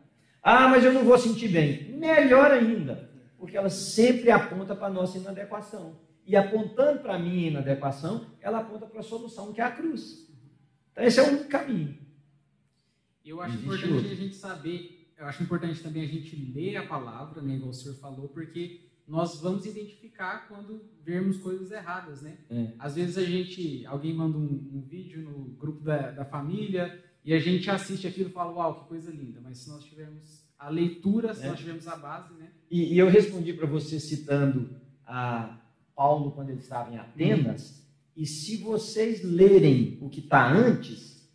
[0.43, 1.93] Ah, mas eu não vou sentir bem.
[1.93, 3.15] Melhor ainda
[3.45, 6.01] porque ela sempre aponta para a nossa inadequação.
[6.27, 10.27] E apontando para a minha inadequação, ela aponta para a solução, que é a cruz.
[10.91, 11.95] Então, esse é o único caminho.
[13.23, 14.13] Eu acho Existe importante outro.
[14.13, 17.75] a gente saber, eu acho importante também a gente ler a palavra, né, igual o
[17.75, 22.39] senhor falou, porque nós vamos identificar quando vermos coisas erradas, né?
[22.49, 22.73] É.
[22.79, 27.33] Às vezes a gente, alguém manda um, um vídeo no grupo da, da, família e
[27.33, 29.41] a gente assiste aquilo e fala, uau, que coisa linda.
[29.43, 31.49] Mas se nós tivermos a leitura, se é.
[31.49, 32.51] nós tivermos a base, né?
[32.71, 35.59] E, e eu respondi para você citando a
[35.97, 37.71] Paulo quando ele estava em Atenas.
[37.71, 37.85] Uhum.
[38.17, 41.27] E se vocês lerem o que está antes,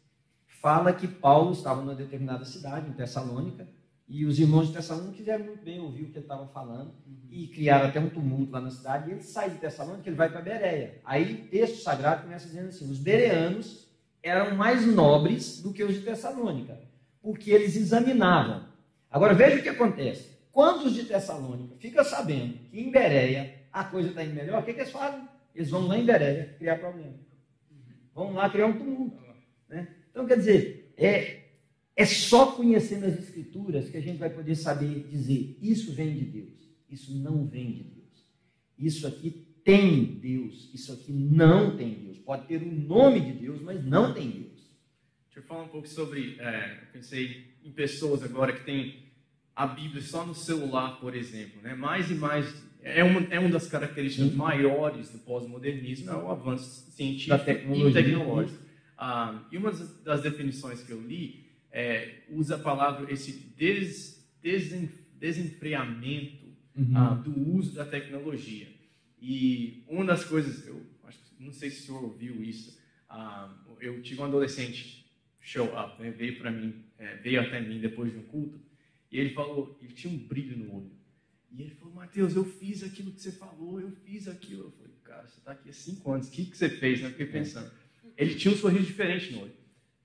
[0.62, 3.68] fala que Paulo estava numa determinada cidade, em Tessalônica,
[4.08, 7.28] e os irmãos de Tessalônica quiseram muito bem ouvir o que ele estava falando uhum.
[7.32, 9.10] e criaram até um tumulto lá na cidade.
[9.10, 11.02] E ele sai de Tessalônica, ele vai para Bereia.
[11.04, 13.89] Aí o texto sagrado começa dizendo assim: os bereanos
[14.22, 16.80] eram mais nobres do que os de Tessalônica,
[17.22, 18.70] porque eles examinavam
[19.10, 20.38] Agora veja o que acontece.
[20.52, 24.66] Quando os de Tessalônica ficam sabendo que em Bereia a coisa está indo melhor, o
[24.66, 25.28] que, que, eles fazem?
[25.56, 27.14] Eles vão lá em Bereia criar problema.
[28.14, 29.18] Vão lá criar um tumulto.
[29.68, 29.88] Né?
[30.12, 31.40] Então, quer dizer, é,
[31.96, 36.26] é só conhecendo as Escrituras que a gente vai poder saber dizer: isso vem de
[36.26, 38.00] Deus, isso não vem de Deus.
[38.78, 42.18] Isso aqui tem Deus, isso aqui não tem Deus.
[42.20, 44.60] Pode ter o nome de Deus, mas não tem Deus.
[45.26, 46.38] Deixa eu falar um pouco sobre.
[46.40, 49.10] É, pensei em pessoas agora que têm
[49.56, 51.62] a Bíblia só no celular, por exemplo.
[51.62, 51.76] Né?
[51.76, 52.68] Mais e mais.
[52.82, 58.58] É uma, é uma das características maiores do pós-modernismo, é o avanço científico e tecnológico.
[58.98, 59.72] Ah, e uma
[60.04, 64.90] das definições que eu li é, usa a palavra esse des, desen,
[65.20, 66.46] desenfreamento
[66.76, 66.98] uhum.
[66.98, 68.79] ah, do uso da tecnologia.
[69.22, 74.02] E uma das coisas, eu acho, não sei se o senhor ouviu isso, ah, eu
[74.02, 75.06] tive um adolescente
[75.42, 76.12] show up, né?
[76.12, 78.62] veio para mim, é, veio até mim depois de um culto,
[79.12, 80.92] e ele falou, ele tinha um brilho no olho.
[81.52, 84.66] E ele falou, Mateus, eu fiz aquilo que você falou, eu fiz aquilo.
[84.66, 87.02] Eu falei, cara, você está aqui há cinco anos, o que, que você fez?
[87.02, 87.72] Eu fiquei pensando.
[88.16, 89.54] Ele tinha um sorriso diferente no olho.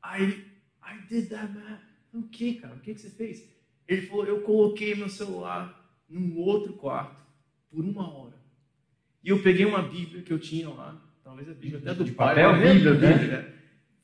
[0.02, 0.46] Aí ele,
[0.82, 1.80] I did that, man.
[2.14, 2.74] O que, cara?
[2.74, 3.46] O que, que você fez?
[3.86, 7.22] Ele falou, eu coloquei meu celular num outro quarto
[7.70, 8.38] por uma hora.
[9.24, 12.12] E eu peguei uma Bíblia que eu tinha lá, talvez a Bíblia até do de
[12.12, 13.54] papel, pai, Bíblia, Bíblia, né?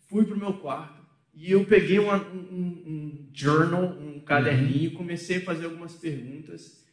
[0.08, 1.00] Fui para o meu quarto,
[1.34, 4.96] e eu peguei uma, um, um, journal, um caderninho, uhum.
[4.96, 6.84] comecei a fazer algumas perguntas.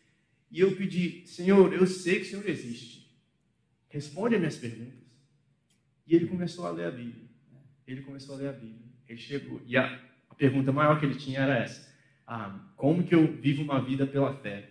[0.52, 3.14] E eu pedi, Senhor, eu sei que o Senhor existe.
[3.90, 5.00] Responde as minhas perguntas.
[6.06, 7.28] E ele começou a ler a Bíblia.
[7.86, 8.88] Ele começou a ler a Bíblia.
[9.10, 9.62] Ele chegou.
[9.66, 10.00] E a,
[10.30, 11.94] a pergunta maior que ele tinha era essa:
[12.26, 14.70] ah, Como que eu vivo uma vida pela fé?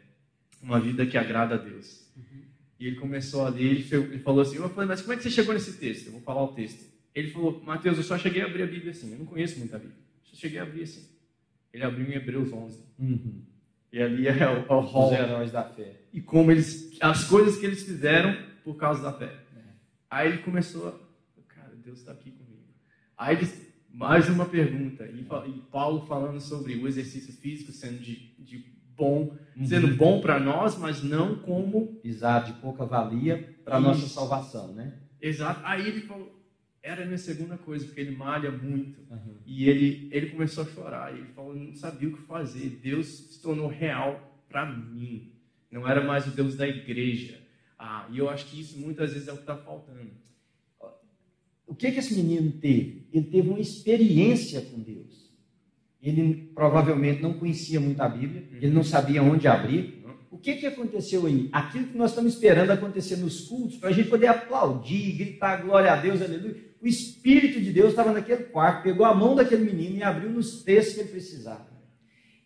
[0.62, 2.11] Uma vida que agrada a Deus.
[2.16, 2.45] Uhum.
[2.78, 3.64] E ele começou a ler.
[3.64, 6.06] Ele, ele falou assim: Eu falei, mas como é que você chegou nesse texto?
[6.06, 6.84] Eu vou falar o texto.
[7.14, 9.10] Ele falou, Mateus, eu só cheguei a abrir a Bíblia assim.
[9.12, 9.96] Eu não conheço muita Bíblia.
[10.22, 11.08] Só cheguei a abrir assim.
[11.72, 12.84] Ele abriu em Hebreus 11.
[12.98, 13.42] Uhum.
[13.90, 15.12] E ali é o, o hall.
[15.12, 16.02] Os heróis da fé.
[16.12, 19.32] E como eles, as coisas que eles fizeram por causa da fé.
[19.56, 19.60] É.
[20.10, 22.64] Aí ele começou a, cara, Deus está aqui comigo.
[23.16, 23.50] Aí ele,
[23.90, 25.06] mais uma pergunta.
[25.06, 29.66] E, e, Paulo falando sobre o exercício físico sendo de, de bom, uhum.
[29.66, 32.01] sendo bom para nós, mas não como.
[32.03, 34.94] Exato, de pouca valia para nossa salvação, né?
[35.20, 35.61] Exato.
[35.64, 36.32] Aí ele falou,
[36.82, 39.01] era a minha segunda coisa, porque ele malha muito.
[39.11, 39.36] Uhum.
[39.44, 41.14] E ele, ele começou a chorar.
[41.14, 42.80] E ele falou, não sabia o que fazer.
[42.82, 45.32] Deus se tornou real para mim.
[45.70, 47.40] Não era mais o Deus da igreja.
[47.78, 50.11] Ah, e eu acho que isso muitas vezes é o que está faltando.
[51.66, 53.09] O que, que esse menino teve?
[53.12, 55.25] Ele teve uma experiência com Deus.
[56.03, 60.66] Ele provavelmente não conhecia muito a Bíblia, ele não sabia onde abrir, O que, que
[60.66, 61.49] aconteceu aí?
[61.51, 65.90] Aquilo que nós estamos esperando acontecer nos cultos, para a gente poder aplaudir, gritar glória
[65.90, 66.57] a Deus, aleluia.
[66.80, 70.62] O Espírito de Deus estava naquele quarto, pegou a mão daquele menino e abriu nos
[70.62, 71.66] textos que ele precisava.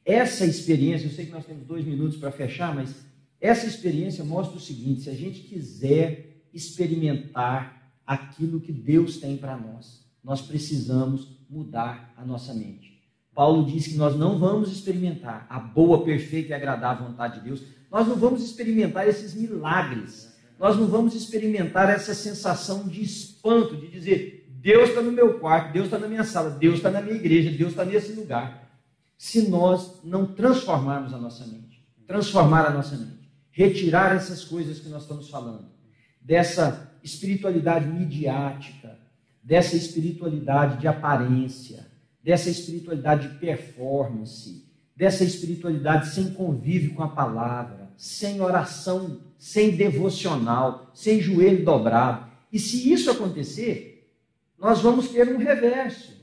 [0.05, 2.95] Essa experiência, eu sei que nós temos dois minutos para fechar, mas
[3.41, 9.57] essa experiência mostra o seguinte: se a gente quiser experimentar aquilo que Deus tem para
[9.57, 12.90] nós, nós precisamos mudar a nossa mente.
[13.35, 17.63] Paulo diz que nós não vamos experimentar a boa, perfeita e agradável vontade de Deus,
[17.91, 23.89] nós não vamos experimentar esses milagres, nós não vamos experimentar essa sensação de espanto, de
[23.89, 27.17] dizer: Deus está no meu quarto, Deus está na minha sala, Deus está na minha
[27.17, 28.61] igreja, Deus está nesse lugar
[29.21, 31.87] se nós não transformarmos a nossa mente.
[32.07, 33.31] Transformar a nossa mente.
[33.51, 35.67] Retirar essas coisas que nós estamos falando.
[36.23, 38.99] Dessa espiritualidade midiática,
[39.43, 41.90] dessa espiritualidade de aparência,
[42.23, 44.65] dessa espiritualidade de performance,
[44.95, 52.27] dessa espiritualidade sem convívio com a palavra, sem oração, sem devocional, sem joelho dobrado.
[52.53, 54.11] E se isso acontecer,
[54.59, 56.21] nós vamos ter um reverso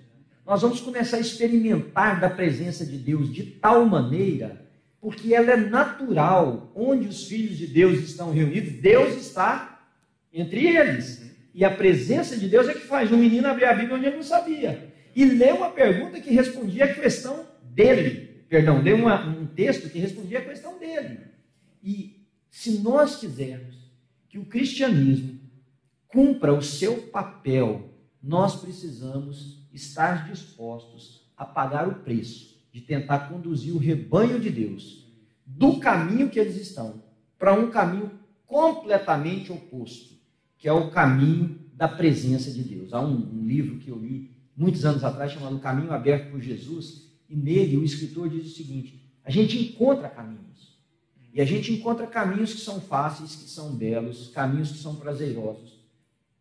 [0.48, 4.66] nós vamos começar a experimentar da presença de Deus de tal maneira,
[5.02, 9.82] porque ela é natural, onde os filhos de Deus estão reunidos, Deus está
[10.34, 11.30] entre eles.
[11.54, 14.16] E a presença de Deus é que faz um menino abrir a Bíblia onde ele
[14.16, 14.94] não sabia.
[15.18, 18.46] E ler uma pergunta que respondia a questão dele.
[18.48, 21.22] Perdão, ler uma, um texto que respondia a questão dele.
[21.84, 23.76] E se nós quisermos
[24.30, 25.40] que o cristianismo
[26.08, 27.90] cumpra o seu papel,
[28.22, 35.12] nós precisamos estar dispostos a pagar o preço de tentar conduzir o rebanho de Deus
[35.44, 37.02] do caminho que eles estão
[37.40, 38.12] para um caminho
[38.46, 40.14] completamente oposto,
[40.60, 42.94] que é o caminho da presença de Deus.
[42.94, 47.12] Há um, um livro que eu li muitos anos atrás chamado Caminho Aberto por Jesus,
[47.30, 50.48] e nele o escritor diz o seguinte: a gente encontra caminhos.
[51.34, 55.78] E a gente encontra caminhos que são fáceis, que são belos, caminhos que são prazerosos.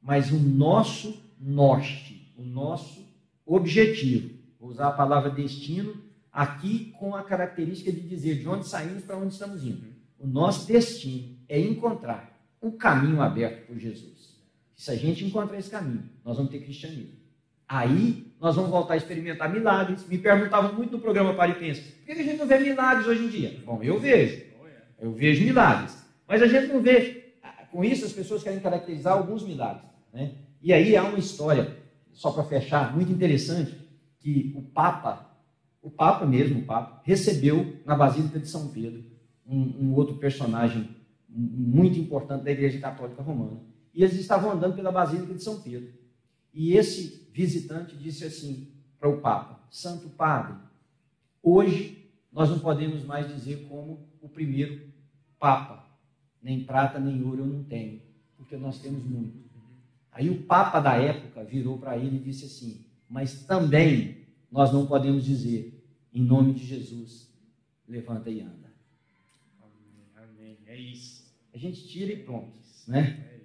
[0.00, 3.04] Mas o nosso norte, o nosso
[3.44, 4.30] objetivo.
[4.58, 5.96] Vou usar a palavra destino
[6.32, 9.86] aqui com a característica de dizer de onde saímos para onde estamos indo.
[10.18, 14.36] O nosso destino é encontrar o caminho aberto por Jesus.
[14.74, 17.15] Se a gente encontrar esse caminho, nós vamos ter cristianismo.
[17.68, 20.06] Aí nós vamos voltar a experimentar milagres.
[20.06, 23.28] Me perguntavam muito no programa Paripense, por que a gente não vê milagres hoje em
[23.28, 23.60] dia?
[23.64, 24.42] Bom, eu vejo.
[25.00, 25.96] Eu vejo milagres.
[26.26, 27.34] Mas a gente não vê.
[27.70, 29.84] Com isso, as pessoas querem caracterizar alguns milagres.
[30.12, 30.32] Né?
[30.62, 31.76] E aí há uma história
[32.12, 33.76] só para fechar, muito interessante,
[34.20, 35.30] que o Papa,
[35.82, 39.04] o Papa mesmo, o Papa, recebeu na Basílica de São Pedro
[39.46, 40.88] um, um outro personagem
[41.28, 43.60] muito importante da Igreja Católica Romana.
[43.94, 45.92] E eles estavam andando pela Basílica de São Pedro.
[46.56, 50.56] E esse visitante disse assim para o Papa: Santo Padre,
[51.42, 54.88] hoje nós não podemos mais dizer como o primeiro
[55.38, 55.86] Papa,
[56.42, 58.00] nem prata nem ouro eu não tenho,
[58.38, 59.44] porque nós temos muito.
[60.10, 64.86] Aí o Papa da época virou para ele e disse assim: Mas também nós não
[64.86, 65.84] podemos dizer,
[66.14, 67.30] em nome de Jesus,
[67.86, 68.72] levanta e anda.
[69.60, 70.30] Amém.
[70.30, 70.58] Amém.
[70.64, 71.34] É isso.
[71.52, 72.56] A gente tira e pronto.
[72.88, 73.26] Né?
[73.30, 73.35] É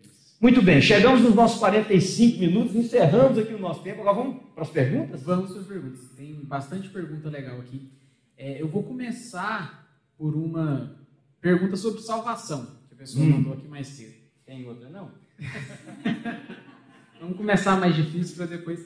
[0.41, 4.01] Muito bem, chegamos nos nossos 45 minutos, encerramos aqui o nosso tempo.
[4.01, 5.21] Agora vamos para as perguntas?
[5.21, 5.99] Vamos para as perguntas.
[6.17, 7.91] Tem bastante pergunta legal aqui.
[8.35, 9.87] É, eu vou começar
[10.17, 10.97] por uma
[11.39, 13.29] pergunta sobre salvação, que a pessoa hum.
[13.29, 14.15] mandou aqui mais cedo.
[14.43, 15.11] Tem outra não?
[17.21, 18.83] Vamos começar mais difícil para depois.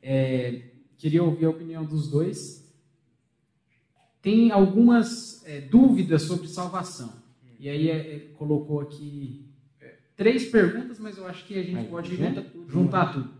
[0.00, 2.64] É, queria ouvir a opinião dos dois.
[4.22, 7.12] Tem algumas é, dúvidas sobre salvação.
[7.58, 9.45] E aí é, é colocou aqui
[10.16, 13.30] três perguntas, mas eu acho que a gente aí, pode junta né, tudo, juntar tudo.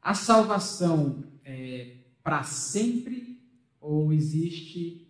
[0.00, 3.38] A salvação é para sempre
[3.80, 5.06] ou existe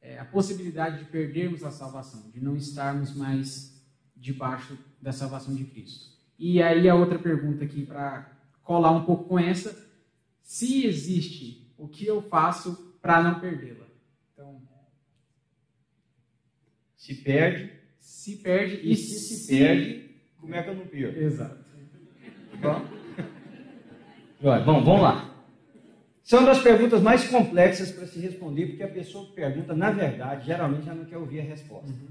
[0.00, 3.84] é, a possibilidade de perdermos a salvação, de não estarmos mais
[4.16, 6.16] debaixo da salvação de Cristo?
[6.38, 8.30] E aí a outra pergunta aqui para
[8.62, 9.76] colar um pouco com essa,
[10.42, 13.86] se existe, o que eu faço para não perdê-la?
[14.32, 14.62] Então,
[16.96, 17.72] se perde,
[18.06, 21.18] se perde e, e se, se, se perde, como é que eu não perco?
[21.18, 21.58] Exato.
[22.60, 22.86] Bom,
[24.40, 25.34] bom, vamos lá.
[26.22, 30.46] São das perguntas mais complexas para se responder, porque a pessoa que pergunta, na verdade,
[30.46, 31.90] geralmente já não quer ouvir a resposta.
[31.90, 32.08] Uhum.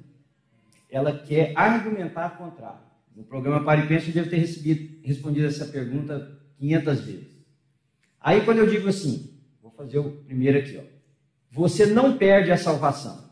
[0.89, 2.79] Ela quer argumentar contrário.
[3.15, 7.45] No programa Paripense eu devo ter recebido, respondido essa pergunta 500 vezes.
[8.19, 10.83] Aí quando eu digo assim, vou fazer o primeiro aqui, ó.
[11.51, 13.24] Você não perde a salvação.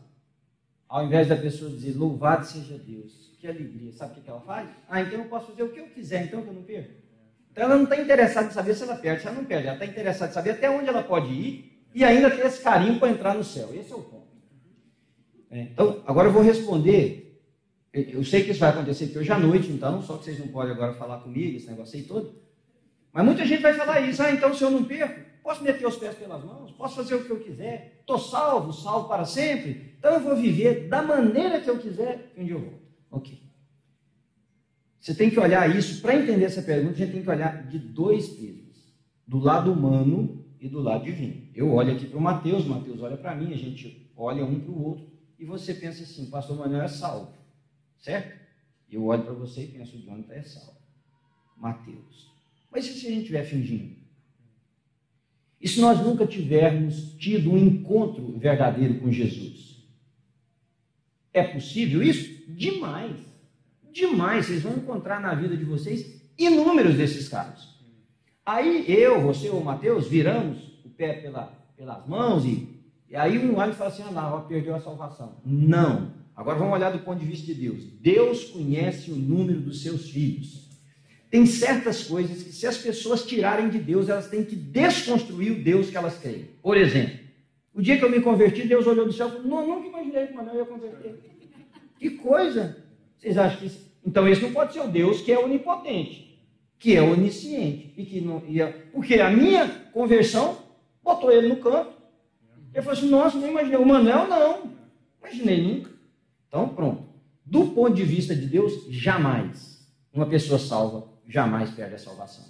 [0.94, 3.90] Ao invés da pessoa dizer, louvado seja Deus, que alegria.
[3.94, 4.70] Sabe o que ela faz?
[4.88, 6.92] Ah, então eu posso fazer o que eu quiser, então que eu não perco.
[7.50, 9.66] Então ela não está interessada em saber se ela perde, se ela não perde.
[9.66, 13.00] Ela está interessada em saber até onde ela pode ir e ainda ter esse carinho
[13.00, 13.70] para entrar no céu.
[13.74, 14.28] Esse é o ponto.
[15.50, 17.42] É, então, agora eu vou responder.
[17.92, 20.46] Eu sei que isso vai acontecer aqui hoje à noite, então, só que vocês não
[20.46, 22.40] podem agora falar comigo, esse negócio aí todo.
[23.12, 24.22] Mas muita gente vai falar isso.
[24.22, 27.24] Ah, então se eu não perco, posso meter os pés pelas mãos, posso fazer o
[27.24, 29.93] que eu quiser, estou salvo, salvo para sempre.
[30.04, 32.78] Então eu vou viver da maneira que eu quiser e onde eu vou.
[33.10, 33.40] Ok.
[35.00, 37.78] Você tem que olhar isso, para entender essa pergunta, a gente tem que olhar de
[37.78, 38.94] dois pesos:
[39.26, 41.48] do lado humano e do lado divino.
[41.54, 44.72] Eu olho aqui para o Mateus, Mateus olha para mim, a gente olha um para
[44.72, 45.06] o outro,
[45.38, 47.32] e você pensa assim: Pastor Manuel é salvo,
[47.98, 48.38] certo?
[48.90, 50.80] Eu olho para você e penso: Jonathan é salvo.
[51.56, 52.30] Mateus.
[52.70, 53.96] Mas e se a gente estiver fingindo?
[55.58, 59.53] E se nós nunca tivermos tido um encontro verdadeiro com Jesus?
[61.34, 62.44] É possível isso?
[62.48, 63.16] Demais.
[63.92, 64.46] Demais.
[64.46, 67.74] Vocês vão encontrar na vida de vocês inúmeros desses casos.
[68.46, 72.68] Aí eu, você ou o Mateus viramos o pé pela, pelas mãos e,
[73.10, 75.40] e aí um olha e fala assim: ah, lá, perdeu a salvação.
[75.44, 76.12] Não.
[76.36, 77.84] Agora vamos olhar do ponto de vista de Deus.
[78.00, 80.68] Deus conhece o número dos seus filhos.
[81.30, 85.64] Tem certas coisas que, se as pessoas tirarem de Deus, elas têm que desconstruir o
[85.64, 86.50] Deus que elas creem.
[86.62, 87.23] Por exemplo,
[87.74, 90.26] o dia que eu me converti, Deus olhou do céu e falou: não, nunca imaginei
[90.26, 91.20] que o Manuel ia converter.
[91.98, 92.84] Que coisa!
[93.16, 93.66] Vocês acham que.
[93.66, 93.92] Isso...
[94.06, 96.38] Então, esse não pode ser o Deus que é onipotente,
[96.78, 97.94] que é onisciente.
[97.96, 98.88] E que não ia...
[98.92, 100.58] Porque a minha conversão
[101.02, 101.94] botou ele no canto.
[102.72, 103.78] Ele falou assim: nossa, não imaginei.
[103.78, 104.70] O Manuel, não.
[105.20, 105.90] Imaginei nunca.
[106.48, 107.04] Então, pronto.
[107.44, 109.74] Do ponto de vista de Deus, jamais
[110.12, 112.44] uma pessoa salva jamais perde a salvação.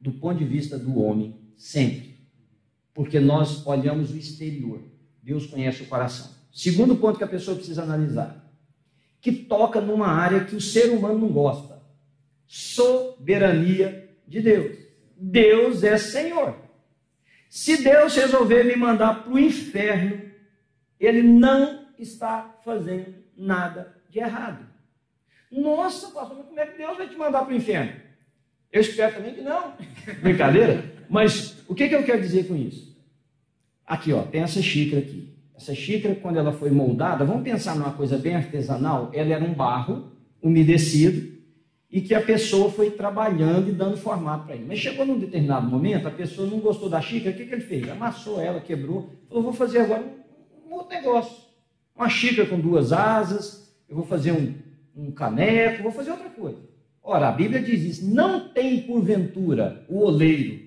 [0.00, 2.13] Do ponto de vista do homem, sempre.
[2.94, 4.80] Porque nós olhamos o exterior.
[5.22, 6.30] Deus conhece o coração.
[6.52, 8.48] Segundo ponto que a pessoa precisa analisar.
[9.20, 11.82] Que toca numa área que o ser humano não gosta.
[12.46, 14.78] Soberania de Deus.
[15.16, 16.56] Deus é Senhor.
[17.48, 20.30] Se Deus resolver me mandar para o inferno,
[20.98, 24.66] Ele não está fazendo nada de errado.
[25.50, 27.92] Nossa, pastor, como é que Deus vai te mandar para o inferno?
[28.72, 29.74] Eu espero também que não.
[30.20, 30.84] Brincadeira?
[31.08, 32.94] Mas o que, que eu quero dizer com isso?
[33.86, 35.28] Aqui, ó, tem essa xícara aqui.
[35.56, 39.54] Essa xícara, quando ela foi moldada, vamos pensar numa coisa bem artesanal, ela era um
[39.54, 40.10] barro
[40.42, 41.32] umedecido
[41.90, 44.64] e que a pessoa foi trabalhando e dando formato para ele.
[44.66, 47.62] Mas chegou num determinado momento, a pessoa não gostou da xícara, o que, que ele
[47.62, 47.88] fez?
[47.88, 50.04] Amassou ela, quebrou, falou, vou fazer agora
[50.66, 51.36] um, outro negócio.
[51.94, 54.54] Uma xícara com duas asas, eu vou fazer um,
[54.96, 56.58] um caneco, vou fazer outra coisa.
[57.00, 60.63] Ora, a Bíblia diz isso: não tem porventura o oleiro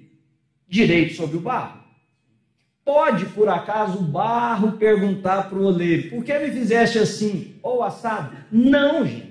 [0.67, 1.87] direito sobre o barro?
[2.83, 7.83] Pode, por acaso, o barro perguntar para o oleiro: por que me fizeste assim ou
[7.83, 8.37] assado?
[8.51, 9.27] Não, gente.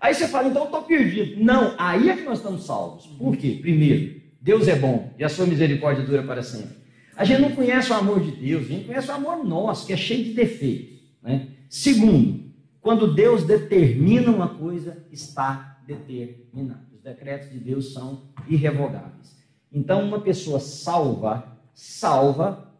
[0.00, 1.44] Aí você fala, então estou perdido.
[1.44, 3.06] Não, aí é que nós estamos salvos.
[3.06, 3.58] Por quê?
[3.60, 6.76] Primeiro, Deus é bom e a sua misericórdia dura para sempre.
[7.16, 9.92] A gente não conhece o amor de Deus, a gente conhece o amor nosso, que
[9.92, 11.00] é cheio de defeitos.
[11.20, 11.48] Né?
[11.68, 12.44] Segundo,
[12.80, 16.86] quando Deus determina uma coisa, está determinado.
[16.94, 19.36] Os decretos de Deus são irrevogáveis.
[19.72, 22.72] Então, uma pessoa salva, salva,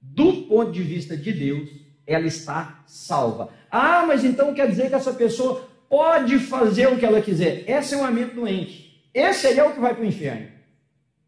[0.00, 1.68] do ponto de vista de Deus,
[2.06, 3.50] ela está salva.
[3.70, 7.64] Ah, mas então quer dizer que essa pessoa pode fazer o que ela quiser.
[7.66, 9.02] Essa é uma mente doente.
[9.14, 10.48] Esse aí é o que vai para o inferno.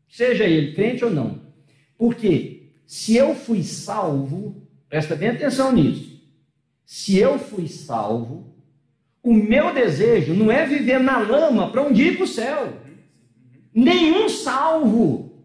[0.08, 1.40] Seja ele crente ou não.
[1.98, 6.22] Porque se eu fui salvo, presta bem atenção nisso.
[6.84, 8.54] Se eu fui salvo,
[9.22, 12.83] o meu desejo não é viver na lama para um dia ir para o céu.
[13.74, 15.44] Nenhum salvo.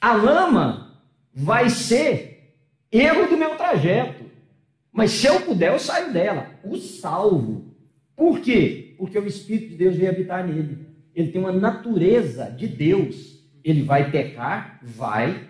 [0.00, 1.02] A lama
[1.34, 2.54] vai ser
[2.92, 4.24] erro do meu trajeto.
[4.92, 6.46] Mas se eu puder, eu saio dela.
[6.62, 7.74] O salvo.
[8.14, 8.94] Por quê?
[8.96, 10.86] Porque o Espírito de Deus veio habitar nele.
[11.14, 13.40] Ele tem uma natureza de Deus.
[13.64, 14.78] Ele vai pecar?
[14.82, 15.48] Vai.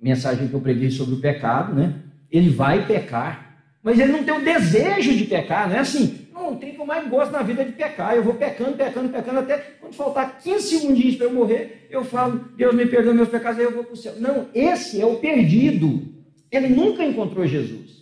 [0.00, 1.94] Mensagem que eu preguei sobre o pecado, né?
[2.30, 3.64] Ele vai pecar.
[3.82, 6.19] Mas ele não tem o desejo de pecar, não é assim
[6.50, 8.14] não tem que eu mais gosto na vida de pecar.
[8.14, 12.44] Eu vou pecando, pecando, pecando, até quando faltar 15 segundinhos para eu morrer, eu falo,
[12.56, 14.14] Deus me perdoa meus pecados, aí eu vou para o céu.
[14.18, 16.08] Não, esse é o perdido.
[16.50, 18.00] Ele nunca encontrou Jesus.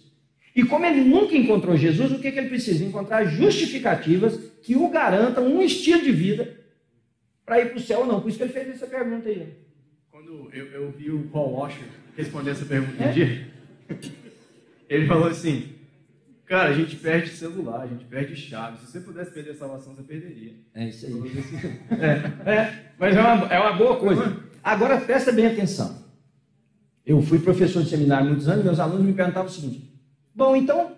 [0.57, 2.85] E como ele nunca encontrou Jesus, o que, que ele precisa?
[2.85, 6.59] Encontrar justificativas que o garantam um estilo de vida
[7.45, 8.21] para ir para o céu ou não.
[8.21, 9.47] Por isso que ele fez essa pergunta aí.
[10.11, 11.87] Quando eu, eu vi o Paul Washer
[12.17, 13.09] responder essa pergunta é?
[13.09, 13.47] um dia,
[14.89, 15.78] ele falou assim:
[16.49, 18.79] Cara, a gente perde celular, a gente perde chave.
[18.79, 20.55] Se você pudesse perder a salvação, você perderia.
[20.75, 21.13] É isso aí.
[22.01, 24.43] é, é, mas é uma, é uma boa coisa.
[24.65, 26.03] Agora presta bem atenção.
[27.05, 29.93] Eu fui professor de seminário há muitos anos, meus alunos me perguntavam o seguinte:
[30.35, 30.97] Bom, então,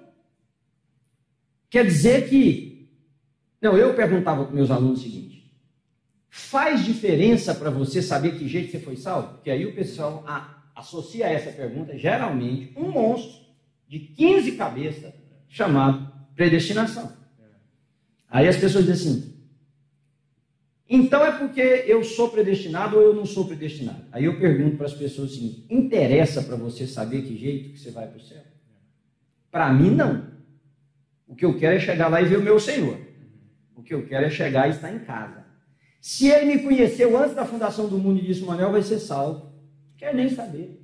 [1.69, 2.89] quer dizer que.
[3.61, 5.53] Não, eu perguntava para meus alunos o seguinte:
[6.29, 9.35] faz diferença para você saber que jeito você foi salvo?
[9.35, 10.25] Porque aí o pessoal
[10.77, 13.41] associa a essa pergunta, geralmente, um monstro
[13.89, 15.20] de 15 cabeças
[15.51, 17.13] chamado predestinação.
[18.31, 19.31] Aí as pessoas dizem assim:
[20.89, 24.03] então é porque eu sou predestinado ou eu não sou predestinado?
[24.11, 27.91] Aí eu pergunto para as pessoas assim: interessa para você saber que jeito que você
[27.93, 28.43] vai para o céu?
[29.51, 30.31] Para mim, não.
[31.29, 32.99] O que eu quero é chegar lá e ver o meu Senhor.
[33.77, 35.45] O que eu quero é chegar e estar em casa.
[36.01, 39.53] Se ele me conheceu antes da fundação do mundo e disse: Manuel vai ser salvo,
[39.97, 40.80] quer nem saber.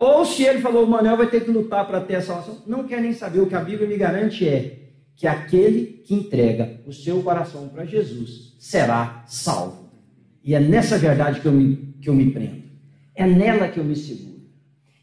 [0.00, 2.84] Ou se ele falou: o Manuel vai ter que lutar para ter a salvação, não
[2.84, 3.40] quer nem saber.
[3.40, 7.84] O que a Bíblia me garante é que aquele que entrega o seu coração para
[7.84, 9.90] Jesus será salvo.
[10.42, 12.62] E é nessa verdade que eu, me, que eu me prendo.
[13.14, 14.40] É nela que eu me seguro.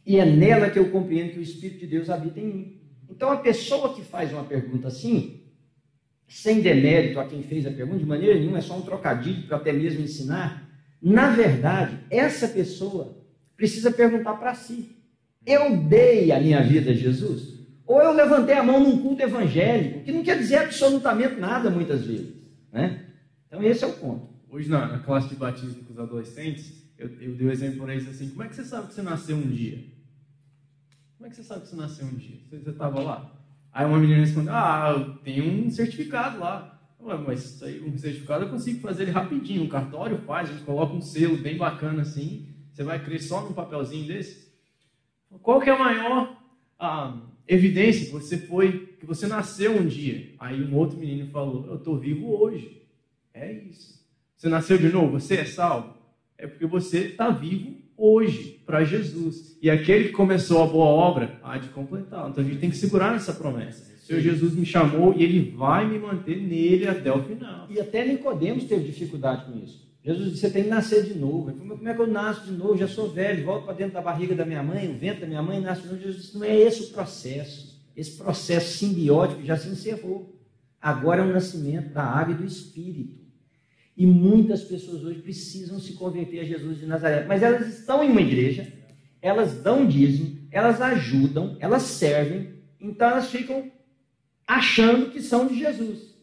[0.04, 2.82] E é nela que eu compreendo que o Espírito de Deus habita em mim.
[3.08, 5.42] Então, a pessoa que faz uma pergunta assim,
[6.28, 9.58] sem demérito a quem fez a pergunta, de maneira nenhuma, é só um trocadilho para
[9.58, 10.68] até mesmo ensinar.
[11.00, 13.27] Na verdade, essa pessoa
[13.58, 14.96] precisa perguntar para si:
[15.46, 17.58] eu dei a minha vida a Jesus?
[17.86, 22.06] Ou eu levantei a mão num culto evangélico, que não quer dizer absolutamente nada muitas
[22.06, 22.36] vezes.
[22.72, 23.06] Né?
[23.48, 24.28] Então, esse é o ponto.
[24.50, 27.84] Hoje, na, na classe de batismo com os adolescentes, eu, eu dei o um exemplo
[27.84, 29.84] para eles assim: como é que você sabe que você nasceu um dia?
[31.18, 32.38] Como é que você sabe que você nasceu um dia?
[32.50, 33.34] Você estava lá?
[33.72, 36.74] Aí uma menina respondeu: Ah, eu tenho um certificado lá.
[37.00, 39.64] Ué, mas isso aí, um certificado eu consigo fazer ele rapidinho.
[39.64, 42.48] Um cartório faz, a gente coloca um selo bem bacana assim.
[42.78, 44.54] Você vai crer só num papelzinho desse?
[45.42, 46.38] Qual que é a maior
[46.78, 47.18] ah,
[47.48, 50.36] evidência que você foi, que você nasceu um dia?
[50.38, 52.84] Aí um outro menino falou: Eu estou vivo hoje.
[53.34, 54.00] É isso.
[54.36, 55.20] Você nasceu de novo?
[55.20, 55.96] Você é salvo?
[56.38, 59.58] É porque você está vivo hoje para Jesus.
[59.60, 62.30] E aquele que começou a boa obra há de completar.
[62.30, 63.92] Então a gente tem que segurar nessa promessa.
[63.96, 67.66] O Senhor Jesus me chamou e ele vai me manter nele até o final.
[67.72, 69.87] E até Nicodemos teve dificuldade com isso.
[70.08, 71.50] Jesus disse: Você tem que nascer de novo.
[71.50, 72.78] Ele falou: Como é que eu nasço de novo?
[72.78, 75.42] Já sou velho, volto para dentro da barriga da minha mãe, o vento da minha
[75.42, 76.00] mãe nasce de novo.
[76.00, 77.78] Jesus disse: Não é esse o processo.
[77.94, 80.34] Esse processo simbiótico já se encerrou.
[80.82, 83.18] Agora é o nascimento da água e do espírito.
[83.98, 87.26] E muitas pessoas hoje precisam se converter a Jesus de Nazaré.
[87.26, 88.72] Mas elas estão em uma igreja,
[89.22, 93.70] elas dão dízimo, elas ajudam, elas servem, então elas ficam
[94.46, 96.16] achando que são de Jesus.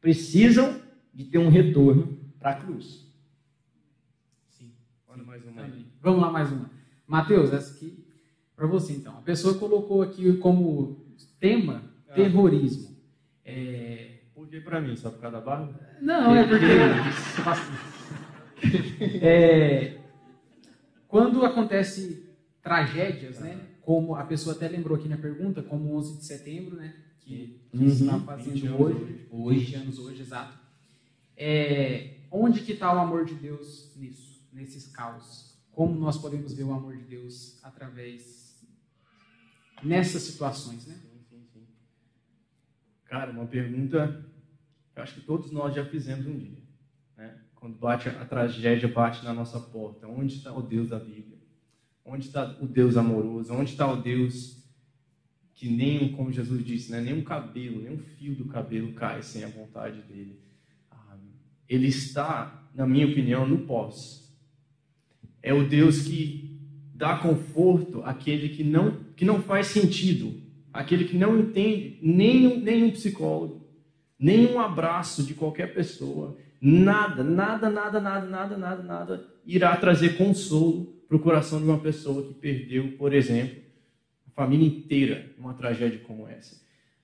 [0.00, 0.80] Precisam
[1.12, 2.13] de ter um retorno
[2.44, 3.10] para a cruz.
[4.50, 4.70] Sim.
[5.08, 5.66] Olha mais uma.
[6.02, 6.70] Vamos lá, mais uma.
[7.06, 8.04] Mateus, essa aqui
[8.54, 9.16] para você então.
[9.16, 11.06] A pessoa colocou aqui como
[11.40, 12.12] tema ah.
[12.12, 12.94] terrorismo.
[13.46, 14.94] É, por que para mim?
[14.94, 15.80] Só por causa da barba?
[16.02, 16.66] Não, é porque.
[19.24, 19.96] é,
[21.08, 22.28] quando acontece
[22.62, 23.58] tragédias, né?
[23.80, 26.94] Como a pessoa até lembrou aqui na pergunta, como 11 de setembro, né?
[27.20, 30.58] Que, que uhum, está fazendo hoje, hoje, 20 anos hoje, exato.
[31.36, 35.56] É, onde que está o amor de Deus nisso, nesses caos?
[35.72, 38.62] Como nós podemos ver o amor de Deus através
[39.82, 41.00] nessas situações, né?
[43.06, 44.24] Cara, uma pergunta
[44.96, 46.62] eu acho que todos nós já fizemos um dia.
[47.16, 47.36] Né?
[47.54, 51.38] Quando bate a tragédia bate na nossa porta, onde está o Deus da Bíblia?
[52.04, 53.52] Onde está o Deus amoroso?
[53.52, 54.62] Onde está o Deus
[55.54, 57.00] que nem, como Jesus disse, né?
[57.00, 60.40] nem um cabelo, nem um fio do cabelo cai sem a vontade dele?
[61.74, 64.32] Ele está, na minha opinião, no pós.
[65.42, 66.58] É o Deus que
[66.94, 70.40] dá conforto àquele que não, que não faz sentido,
[70.72, 73.66] aquele que não entende nem nenhum psicólogo,
[74.18, 80.86] nenhum abraço de qualquer pessoa, nada, nada, nada, nada, nada, nada, nada irá trazer consolo
[81.06, 83.62] para o coração de uma pessoa que perdeu, por exemplo,
[84.26, 86.60] a família inteira numa tragédia como essa.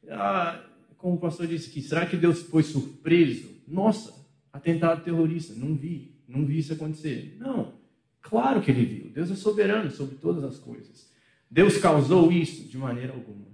[0.08, 0.64] Ah,
[0.96, 3.48] como o pastor disse aqui, será que Deus foi surpreso?
[3.68, 4.19] Nossa,
[4.52, 7.36] atentado terrorista, não vi, não vi isso acontecer.
[7.38, 7.74] Não,
[8.20, 9.10] claro que ele viu.
[9.10, 11.10] Deus é soberano sobre todas as coisas.
[11.50, 13.46] Deus causou isso de maneira alguma.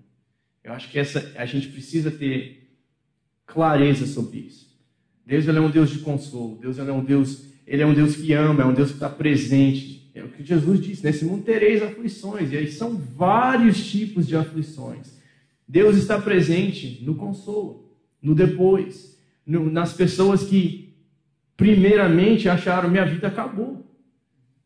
[0.63, 2.69] Eu acho que essa a gente precisa ter
[3.47, 4.67] clareza sobre isso.
[5.25, 6.59] Deus ele é um Deus de consolo.
[6.61, 8.97] Deus ele é um Deus, ele é um Deus que ama, é um Deus que
[8.97, 10.11] está presente.
[10.15, 12.53] É o que Jesus disse: nesse mundo tereis aflições.
[12.53, 15.17] E aí são vários tipos de aflições.
[15.67, 17.93] Deus está presente no consolo,
[18.23, 20.86] no depois, no, nas pessoas que
[21.57, 23.87] primeiramente acharam minha vida acabou.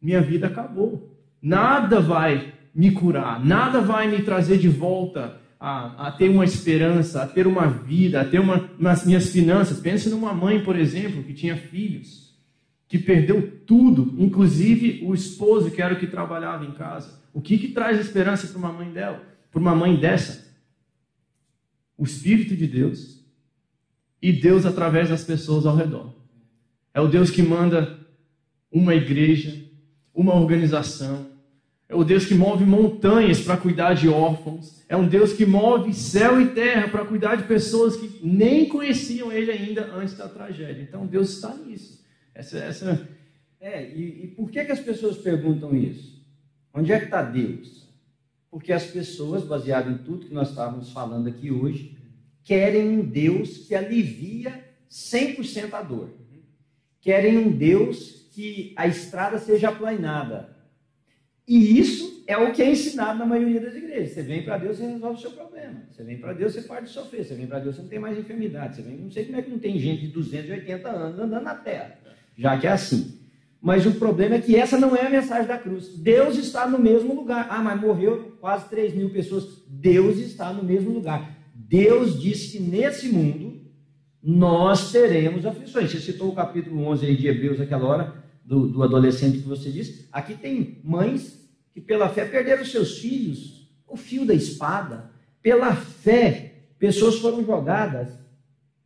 [0.01, 1.17] Minha vida acabou.
[1.41, 7.23] Nada vai me curar, nada vai me trazer de volta a, a, ter uma esperança,
[7.23, 9.79] a ter uma vida, a ter uma, nas minhas finanças.
[9.81, 12.35] Pense numa mãe, por exemplo, que tinha filhos,
[12.89, 17.21] que perdeu tudo, inclusive o esposo, que era o que trabalhava em casa.
[17.33, 20.51] O que, que traz esperança para uma mãe dela, para uma mãe dessa?
[21.97, 23.23] O Espírito de Deus
[24.23, 26.20] e Deus através das pessoas ao redor.
[26.93, 27.99] É o Deus que manda
[28.71, 29.65] uma igreja,
[30.15, 31.29] uma organização,
[31.89, 34.85] É o Deus que move montanhas para cuidar de órfãos.
[34.89, 39.33] É um Deus que move céu e terra para cuidar de pessoas que nem conheciam
[39.33, 40.83] Ele ainda antes da tragédia.
[40.83, 42.01] Então Deus está nisso.
[42.33, 43.09] Essa, essa...
[43.61, 46.25] É, e, e por que, que as pessoas perguntam isso?
[46.73, 47.89] Onde é que está Deus?
[48.49, 51.99] Porque as pessoas, baseado em tudo que nós estávamos falando aqui hoje,
[52.45, 56.20] querem um Deus que alivia 100% a dor.
[57.01, 60.57] Querem um Deus que a estrada seja aplainada.
[61.47, 64.11] E isso é o que é ensinado na maioria das igrejas.
[64.11, 65.83] Você vem para Deus e resolve o seu problema.
[65.91, 67.25] Você vem para Deus, você pode sofrer.
[67.25, 68.77] Você vem para Deus, você não tem mais enfermidade.
[68.77, 71.55] Você vem, não sei como é que não tem gente de 280 anos andando na
[71.57, 71.99] terra,
[72.39, 73.19] já que é assim.
[73.61, 75.99] Mas o problema é que essa não é a mensagem da cruz.
[75.99, 77.49] Deus está no mesmo lugar.
[77.51, 79.65] Ah, mas morreu quase 3 mil pessoas.
[79.69, 81.37] Deus está no mesmo lugar.
[81.53, 83.61] Deus disse que nesse mundo
[84.23, 85.91] nós teremos aflições.
[85.91, 88.15] Você citou o capítulo 11 aí de Hebreus, aquela hora,
[88.45, 90.09] do, do adolescente que você disse.
[90.13, 95.11] Aqui tem mães que pela fé perderam seus filhos, o fio da espada.
[95.43, 98.19] Pela fé, pessoas foram jogadas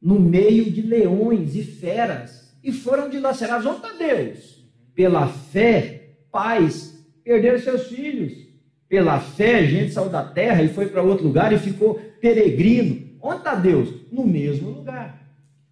[0.00, 3.66] no meio de leões e feras e foram dilaceradas.
[3.66, 4.64] Onde está Deus?
[4.94, 8.44] Pela fé, pais perderam seus filhos.
[8.88, 13.18] Pela fé, gente saiu da terra e foi para outro lugar e ficou peregrino.
[13.20, 13.88] Onde está Deus?
[14.12, 15.23] No mesmo lugar.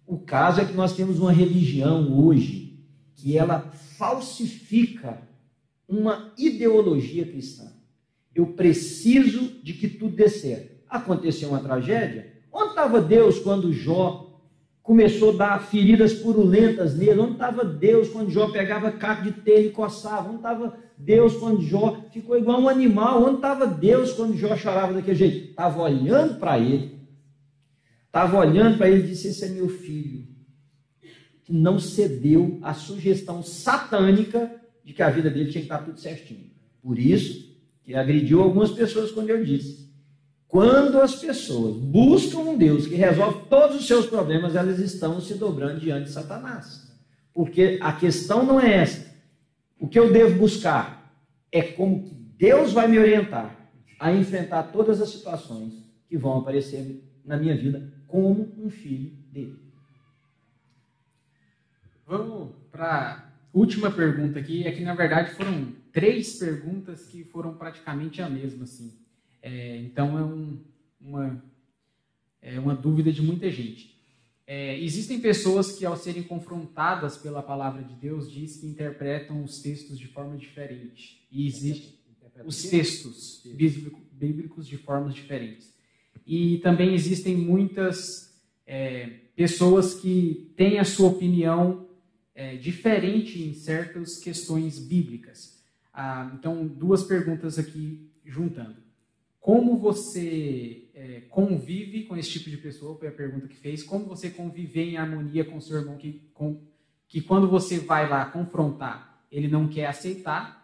[0.05, 2.79] O caso é que nós temos uma religião hoje
[3.15, 3.59] que ela
[3.97, 5.21] falsifica
[5.87, 7.71] uma ideologia cristã.
[8.35, 10.83] Eu preciso de que tudo dê certo.
[10.89, 12.33] Aconteceu uma tragédia.
[12.51, 14.41] Onde estava Deus quando Jó
[14.81, 17.19] começou a dar feridas purulentas nele?
[17.19, 20.27] Onde estava Deus quando Jó pegava caco de telha e coçava?
[20.27, 23.23] Onde estava Deus quando Jó ficou igual um animal?
[23.23, 25.49] Onde estava Deus quando Jó chorava daquele jeito?
[25.51, 26.92] Estava olhando para ele,
[28.13, 30.27] estava olhando para ele e disse: Esse é meu filho,
[31.43, 34.51] que não cedeu à sugestão satânica
[34.85, 36.51] de que a vida dele tinha que estar tudo certinho.
[36.79, 37.51] Por isso
[37.81, 39.91] que agrediu algumas pessoas quando eu disse.
[40.47, 45.33] Quando as pessoas buscam um Deus que resolve todos os seus problemas, elas estão se
[45.33, 46.87] dobrando diante de Satanás.
[47.33, 49.11] Porque a questão não é essa.
[49.79, 51.11] O que eu devo buscar
[51.51, 55.73] é como que Deus vai me orientar a enfrentar todas as situações
[56.07, 59.57] que vão aparecer na minha vida como um filho dele.
[62.05, 68.21] Vamos para última pergunta aqui, é que na verdade foram três perguntas que foram praticamente
[68.21, 68.93] a mesma, assim.
[69.41, 70.59] É, então é um,
[71.01, 71.43] uma,
[72.39, 73.99] é uma dúvida de muita gente.
[74.45, 79.59] É, existem pessoas que, ao serem confrontadas pela palavra de Deus, diz que interpretam os
[79.59, 81.25] textos de forma diferente.
[81.31, 81.95] E existem
[82.45, 83.41] os textos
[84.11, 85.72] bíblicos de formas diferentes.
[86.25, 88.33] E também existem muitas
[88.65, 91.87] é, pessoas que têm a sua opinião
[92.35, 95.63] é, diferente em certas questões bíblicas.
[95.93, 98.77] Ah, então, duas perguntas aqui juntando.
[99.39, 102.97] Como você é, convive com esse tipo de pessoa?
[102.97, 103.83] Foi a pergunta que fez.
[103.83, 106.61] Como você convive em harmonia com seu irmão que, com,
[107.07, 110.62] que quando você vai lá confrontar, ele não quer aceitar?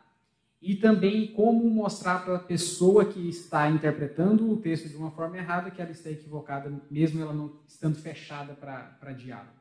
[0.62, 5.38] E também como mostrar para a pessoa que está interpretando o texto de uma forma
[5.38, 9.60] errada que ela está equivocada, mesmo ela não estando fechada para diálogo.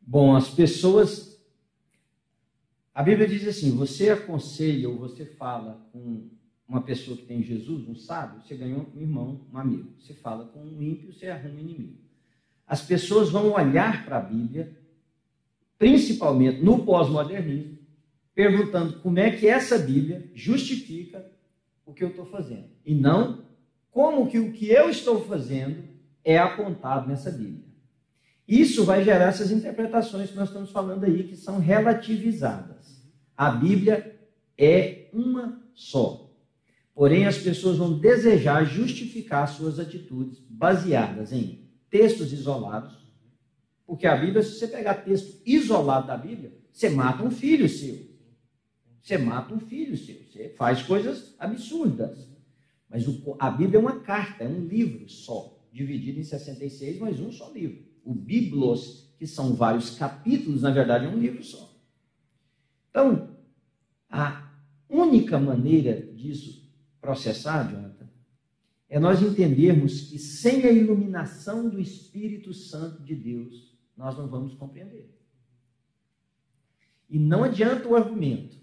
[0.00, 1.38] Bom, as pessoas.
[2.94, 6.30] A Bíblia diz assim: você aconselha ou você fala com
[6.66, 9.90] uma pessoa que tem Jesus, um sábio, você ganha um irmão, um amigo.
[9.98, 11.98] Você fala com um ímpio, você arruma um inimigo.
[12.64, 14.78] As pessoas vão olhar para a Bíblia,
[15.76, 17.79] principalmente no pós-modernismo,
[18.40, 21.30] perguntando como é que essa Bíblia justifica
[21.84, 22.70] o que eu estou fazendo.
[22.86, 23.44] E não
[23.90, 25.84] como que o que eu estou fazendo
[26.24, 27.66] é apontado nessa Bíblia.
[28.48, 33.04] Isso vai gerar essas interpretações que nós estamos falando aí, que são relativizadas.
[33.36, 34.18] A Bíblia
[34.56, 36.30] é uma só.
[36.94, 43.06] Porém, as pessoas vão desejar justificar suas atitudes baseadas em textos isolados,
[43.86, 48.09] porque a Bíblia, se você pegar texto isolado da Bíblia, você mata um filho seu.
[49.02, 50.22] Você mata um filho seu.
[50.24, 52.28] Você faz coisas absurdas.
[52.88, 53.04] Mas
[53.38, 57.50] a Bíblia é uma carta, é um livro só, dividido em 66, mas um só
[57.52, 61.70] livro o Biblos, que são vários capítulos, na verdade é um livro só.
[62.90, 63.36] Então,
[64.08, 64.50] a
[64.88, 66.68] única maneira disso
[67.00, 68.08] processar, Jonathan,
[68.88, 74.54] é nós entendermos que sem a iluminação do Espírito Santo de Deus, nós não vamos
[74.54, 75.08] compreender.
[77.08, 78.56] E não adianta o argumento.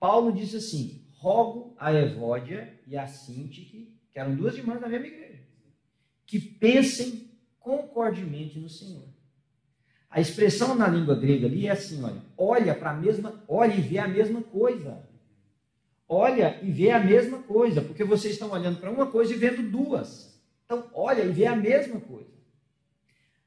[0.00, 5.06] Paulo disse assim: rogo a Evódia e a Sintique, que eram duas irmãs da mesma
[5.06, 5.44] igreja,
[6.26, 7.30] que pensem
[7.60, 9.06] concordemente no Senhor.
[10.08, 13.80] A expressão na língua grega ali é assim, olha, olha para a mesma, olha e
[13.80, 15.08] vê a mesma coisa.
[16.08, 19.70] olha e vê a mesma coisa, porque vocês estão olhando para uma coisa e vendo
[19.70, 20.42] duas.
[20.64, 22.30] Então, olha e vê a mesma coisa.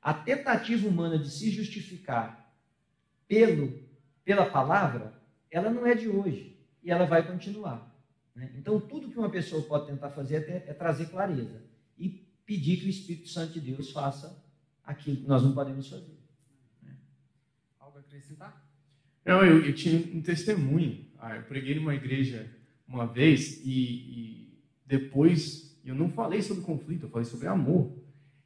[0.01, 2.55] A tentativa humana de se justificar
[3.27, 3.77] pelo,
[4.23, 5.13] pela palavra,
[5.53, 7.95] ela não é de hoje e ela vai continuar.
[8.35, 8.51] Né?
[8.57, 11.63] Então, tudo que uma pessoa pode tentar fazer é, é trazer clareza
[11.97, 12.09] e
[12.43, 14.43] pedir que o Espírito Santo de Deus faça
[14.83, 16.17] aquilo que nós não podemos fazer.
[16.81, 16.95] Né?
[17.79, 18.67] Algo a acrescentar?
[19.23, 21.05] Não, eu, eu tinha um testemunho.
[21.19, 22.51] Ah, eu preguei numa igreja
[22.87, 27.95] uma vez e, e depois eu não falei sobre conflito, eu falei sobre amor.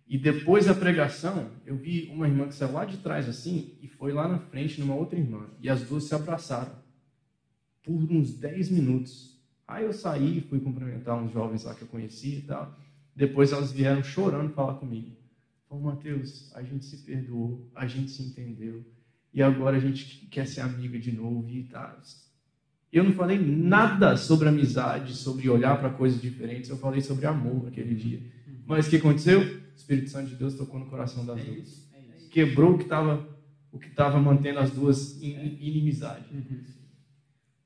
[0.05, 3.87] E depois da pregação, eu vi uma irmã que saiu lá de trás assim e
[3.87, 5.49] foi lá na frente numa outra irmã.
[5.61, 6.86] E as duas se abraçaram
[7.87, 9.39] por uns 10 minutos.
[9.65, 12.77] Aí eu saí, fui cumprimentar uns jovens lá que eu conhecia e tal.
[13.15, 15.15] Depois elas vieram chorando falar comigo.
[15.69, 18.85] Falaram, Mateus, a gente se perdoou, a gente se entendeu.
[19.33, 21.97] E agora a gente quer ser amiga de novo e tal.
[22.91, 26.69] Eu não falei nada sobre amizade, sobre olhar para coisas diferentes.
[26.69, 28.21] Eu falei sobre amor naquele dia.
[28.65, 29.41] Mas o que aconteceu?
[29.41, 31.67] O Espírito Santo de Deus tocou no coração das é duas.
[31.67, 32.29] Isso, é isso.
[32.29, 33.37] Quebrou o que estava
[33.71, 36.25] o que estava mantendo as duas em inimizade.
[36.33, 36.63] Uhum.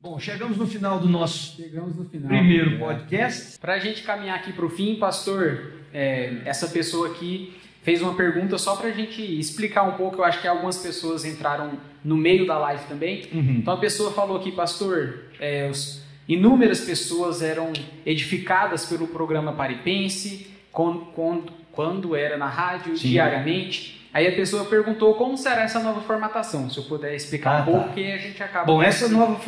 [0.01, 2.77] Bom, chegamos no final do nosso no final, primeiro é.
[2.79, 3.59] podcast.
[3.59, 8.15] Para a gente caminhar aqui para o fim, pastor, é, essa pessoa aqui fez uma
[8.15, 10.17] pergunta só para a gente explicar um pouco.
[10.17, 11.73] Eu acho que algumas pessoas entraram
[12.03, 13.27] no meio da live também.
[13.31, 13.57] Uhum.
[13.59, 17.71] Então a pessoa falou aqui, pastor, é, os, inúmeras pessoas eram
[18.03, 23.09] edificadas pelo programa Paripense, quando, quando, quando era na rádio, Sim.
[23.09, 24.00] diariamente.
[24.13, 26.69] Aí a pessoa perguntou como será essa nova formatação.
[26.69, 27.85] Se eu puder explicar ah, um pouco, tá.
[27.85, 28.65] porque a gente acaba.
[28.65, 29.39] Bom, essa nova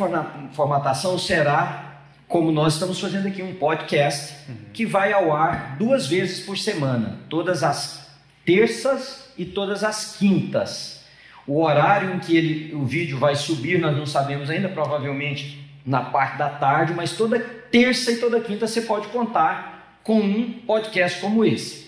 [0.52, 4.56] formatação será como nós estamos fazendo aqui um podcast uhum.
[4.72, 8.10] que vai ao ar duas vezes por semana, todas as
[8.44, 11.04] terças e todas as quintas.
[11.46, 16.00] O horário em que ele, o vídeo vai subir, nós não sabemos ainda, provavelmente na
[16.00, 21.20] parte da tarde, mas toda terça e toda quinta você pode contar com um podcast
[21.20, 21.84] como esse.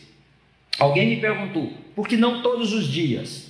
[0.78, 3.46] Alguém me perguntou, por que não todos os dias?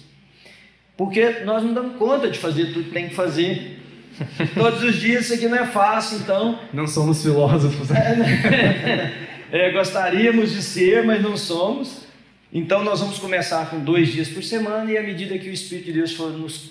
[0.97, 3.83] Porque nós não damos conta de fazer tudo que tem que fazer.
[4.55, 6.59] Todos os dias isso aqui não é fácil, então.
[6.73, 7.91] Não somos filósofos.
[9.53, 12.07] é, gostaríamos de ser, mas não somos.
[12.51, 15.87] Então nós vamos começar com dois dias por semana e à medida que o Espírito
[15.87, 16.71] de Deus for nos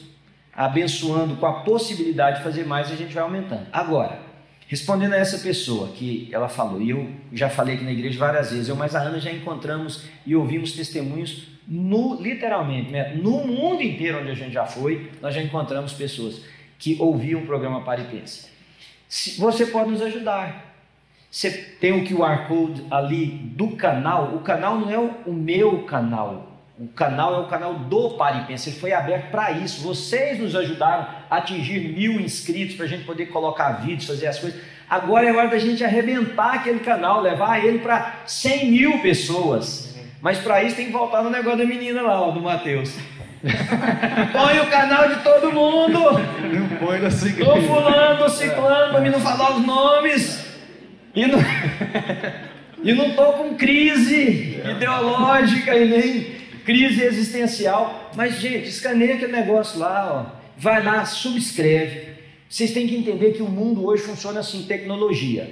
[0.52, 3.68] abençoando com a possibilidade de fazer mais, a gente vai aumentando.
[3.72, 4.18] Agora,
[4.68, 8.52] Respondendo a essa pessoa que ela falou, e eu já falei aqui na igreja várias
[8.52, 13.82] vezes, eu mais a Ana já encontramos e ouvimos testemunhos no, literalmente, né, no mundo
[13.82, 16.42] inteiro onde a gente já foi, nós já encontramos pessoas
[16.80, 18.48] que ouviam o programa Paripense.
[19.38, 20.74] Você pode nos ajudar.
[21.30, 26.55] Você tem o QR Code ali do canal, o canal não é o meu canal,
[26.78, 29.82] o canal é o canal do Paripense, ele foi aberto para isso.
[29.82, 34.40] Vocês nos ajudaram a atingir mil inscritos para a gente poder colocar vídeos, fazer as
[34.40, 34.60] coisas.
[34.90, 39.96] Agora é hora da gente arrebentar aquele canal, levar ele para 100 mil pessoas.
[40.22, 42.94] Mas para isso tem que voltar no negócio da menina lá, ó, do Mateus.
[44.34, 46.00] põe o canal de todo mundo.
[46.00, 47.52] Não põe da sua igreja.
[47.52, 50.46] Tô fulano, ciclano, para me não falar os nomes.
[51.16, 51.40] E não,
[52.84, 58.12] e não tô com crise ideológica e nem crise existencial.
[58.16, 60.36] Mas, gente, escaneia aquele negócio lá, ó.
[60.58, 62.16] vai lá, subscreve.
[62.50, 65.50] Vocês têm que entender que o mundo hoje funciona assim: tecnologia.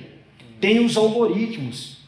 [0.59, 2.01] Tem os algoritmos.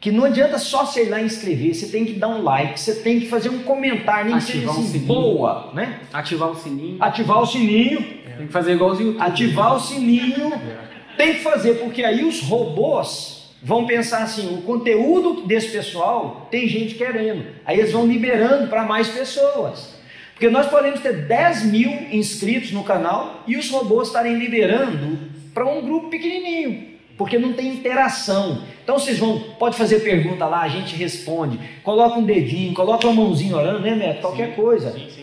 [0.00, 3.20] Que não adianta só sei lá inscrever, você tem que dar um like, você tem
[3.20, 6.00] que fazer um comentário, nem Ativar que seja assim, boa, né?
[6.10, 6.96] Ativar o sininho.
[6.98, 7.98] Ativar o sininho.
[8.26, 8.30] É.
[8.30, 9.20] Tem que fazer igualzinho.
[9.20, 10.54] Ativar o sininho.
[10.54, 11.16] É.
[11.18, 16.68] Tem que fazer, porque aí os robôs vão pensar assim: o conteúdo desse pessoal tem
[16.68, 17.46] gente querendo.
[17.64, 19.98] Aí eles vão liberando para mais pessoas.
[20.32, 25.18] Porque nós podemos ter 10 mil inscritos no canal e os robôs estarem liberando
[25.52, 28.62] para um grupo pequenininho, porque não tem interação.
[28.82, 31.60] Então vocês vão, pode fazer pergunta lá, a gente responde.
[31.82, 34.22] Coloca um dedinho, coloca uma mãozinha orando, né, Neto?
[34.22, 34.92] Qualquer sim, coisa.
[34.92, 35.19] Sim, sim.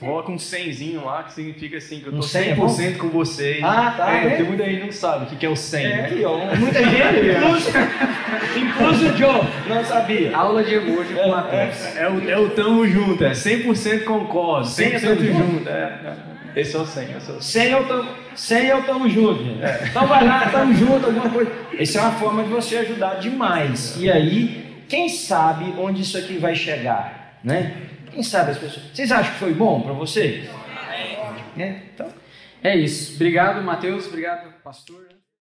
[0.00, 3.62] Coloca um 100 lá, que significa assim, que eu tô um 100%, é com vocês.
[3.62, 4.12] Ah, tá.
[4.12, 4.36] É, é.
[4.36, 5.86] Tem muita gente que não sabe o que é o 100.
[5.86, 6.38] É, aqui, ó.
[6.56, 7.70] Muita gente, incluso,
[8.56, 10.36] incluso o Joe, não sabia.
[10.36, 14.66] Aula de emoji com a é, é, o, é o tamo junto, é 100% concordo,
[14.66, 15.68] 100%, 100 junto.
[15.68, 16.16] É,
[16.56, 17.16] esse é o 100.
[17.16, 19.64] Esse é o 100 é o tamo, 100 é o tamo junto.
[19.64, 19.88] É.
[19.88, 21.50] Então vai lá, tamo junto, alguma coisa.
[21.78, 23.96] Essa é uma forma de você ajudar demais.
[23.98, 27.74] E aí, quem sabe onde isso aqui vai chegar, né?
[28.14, 28.86] Quem sabe as pessoas.
[28.94, 30.48] Vocês acham que foi bom para vocês?
[31.58, 32.08] É, então.
[32.62, 33.16] é isso.
[33.16, 34.06] Obrigado, Mateus.
[34.06, 35.03] Obrigado, pastor.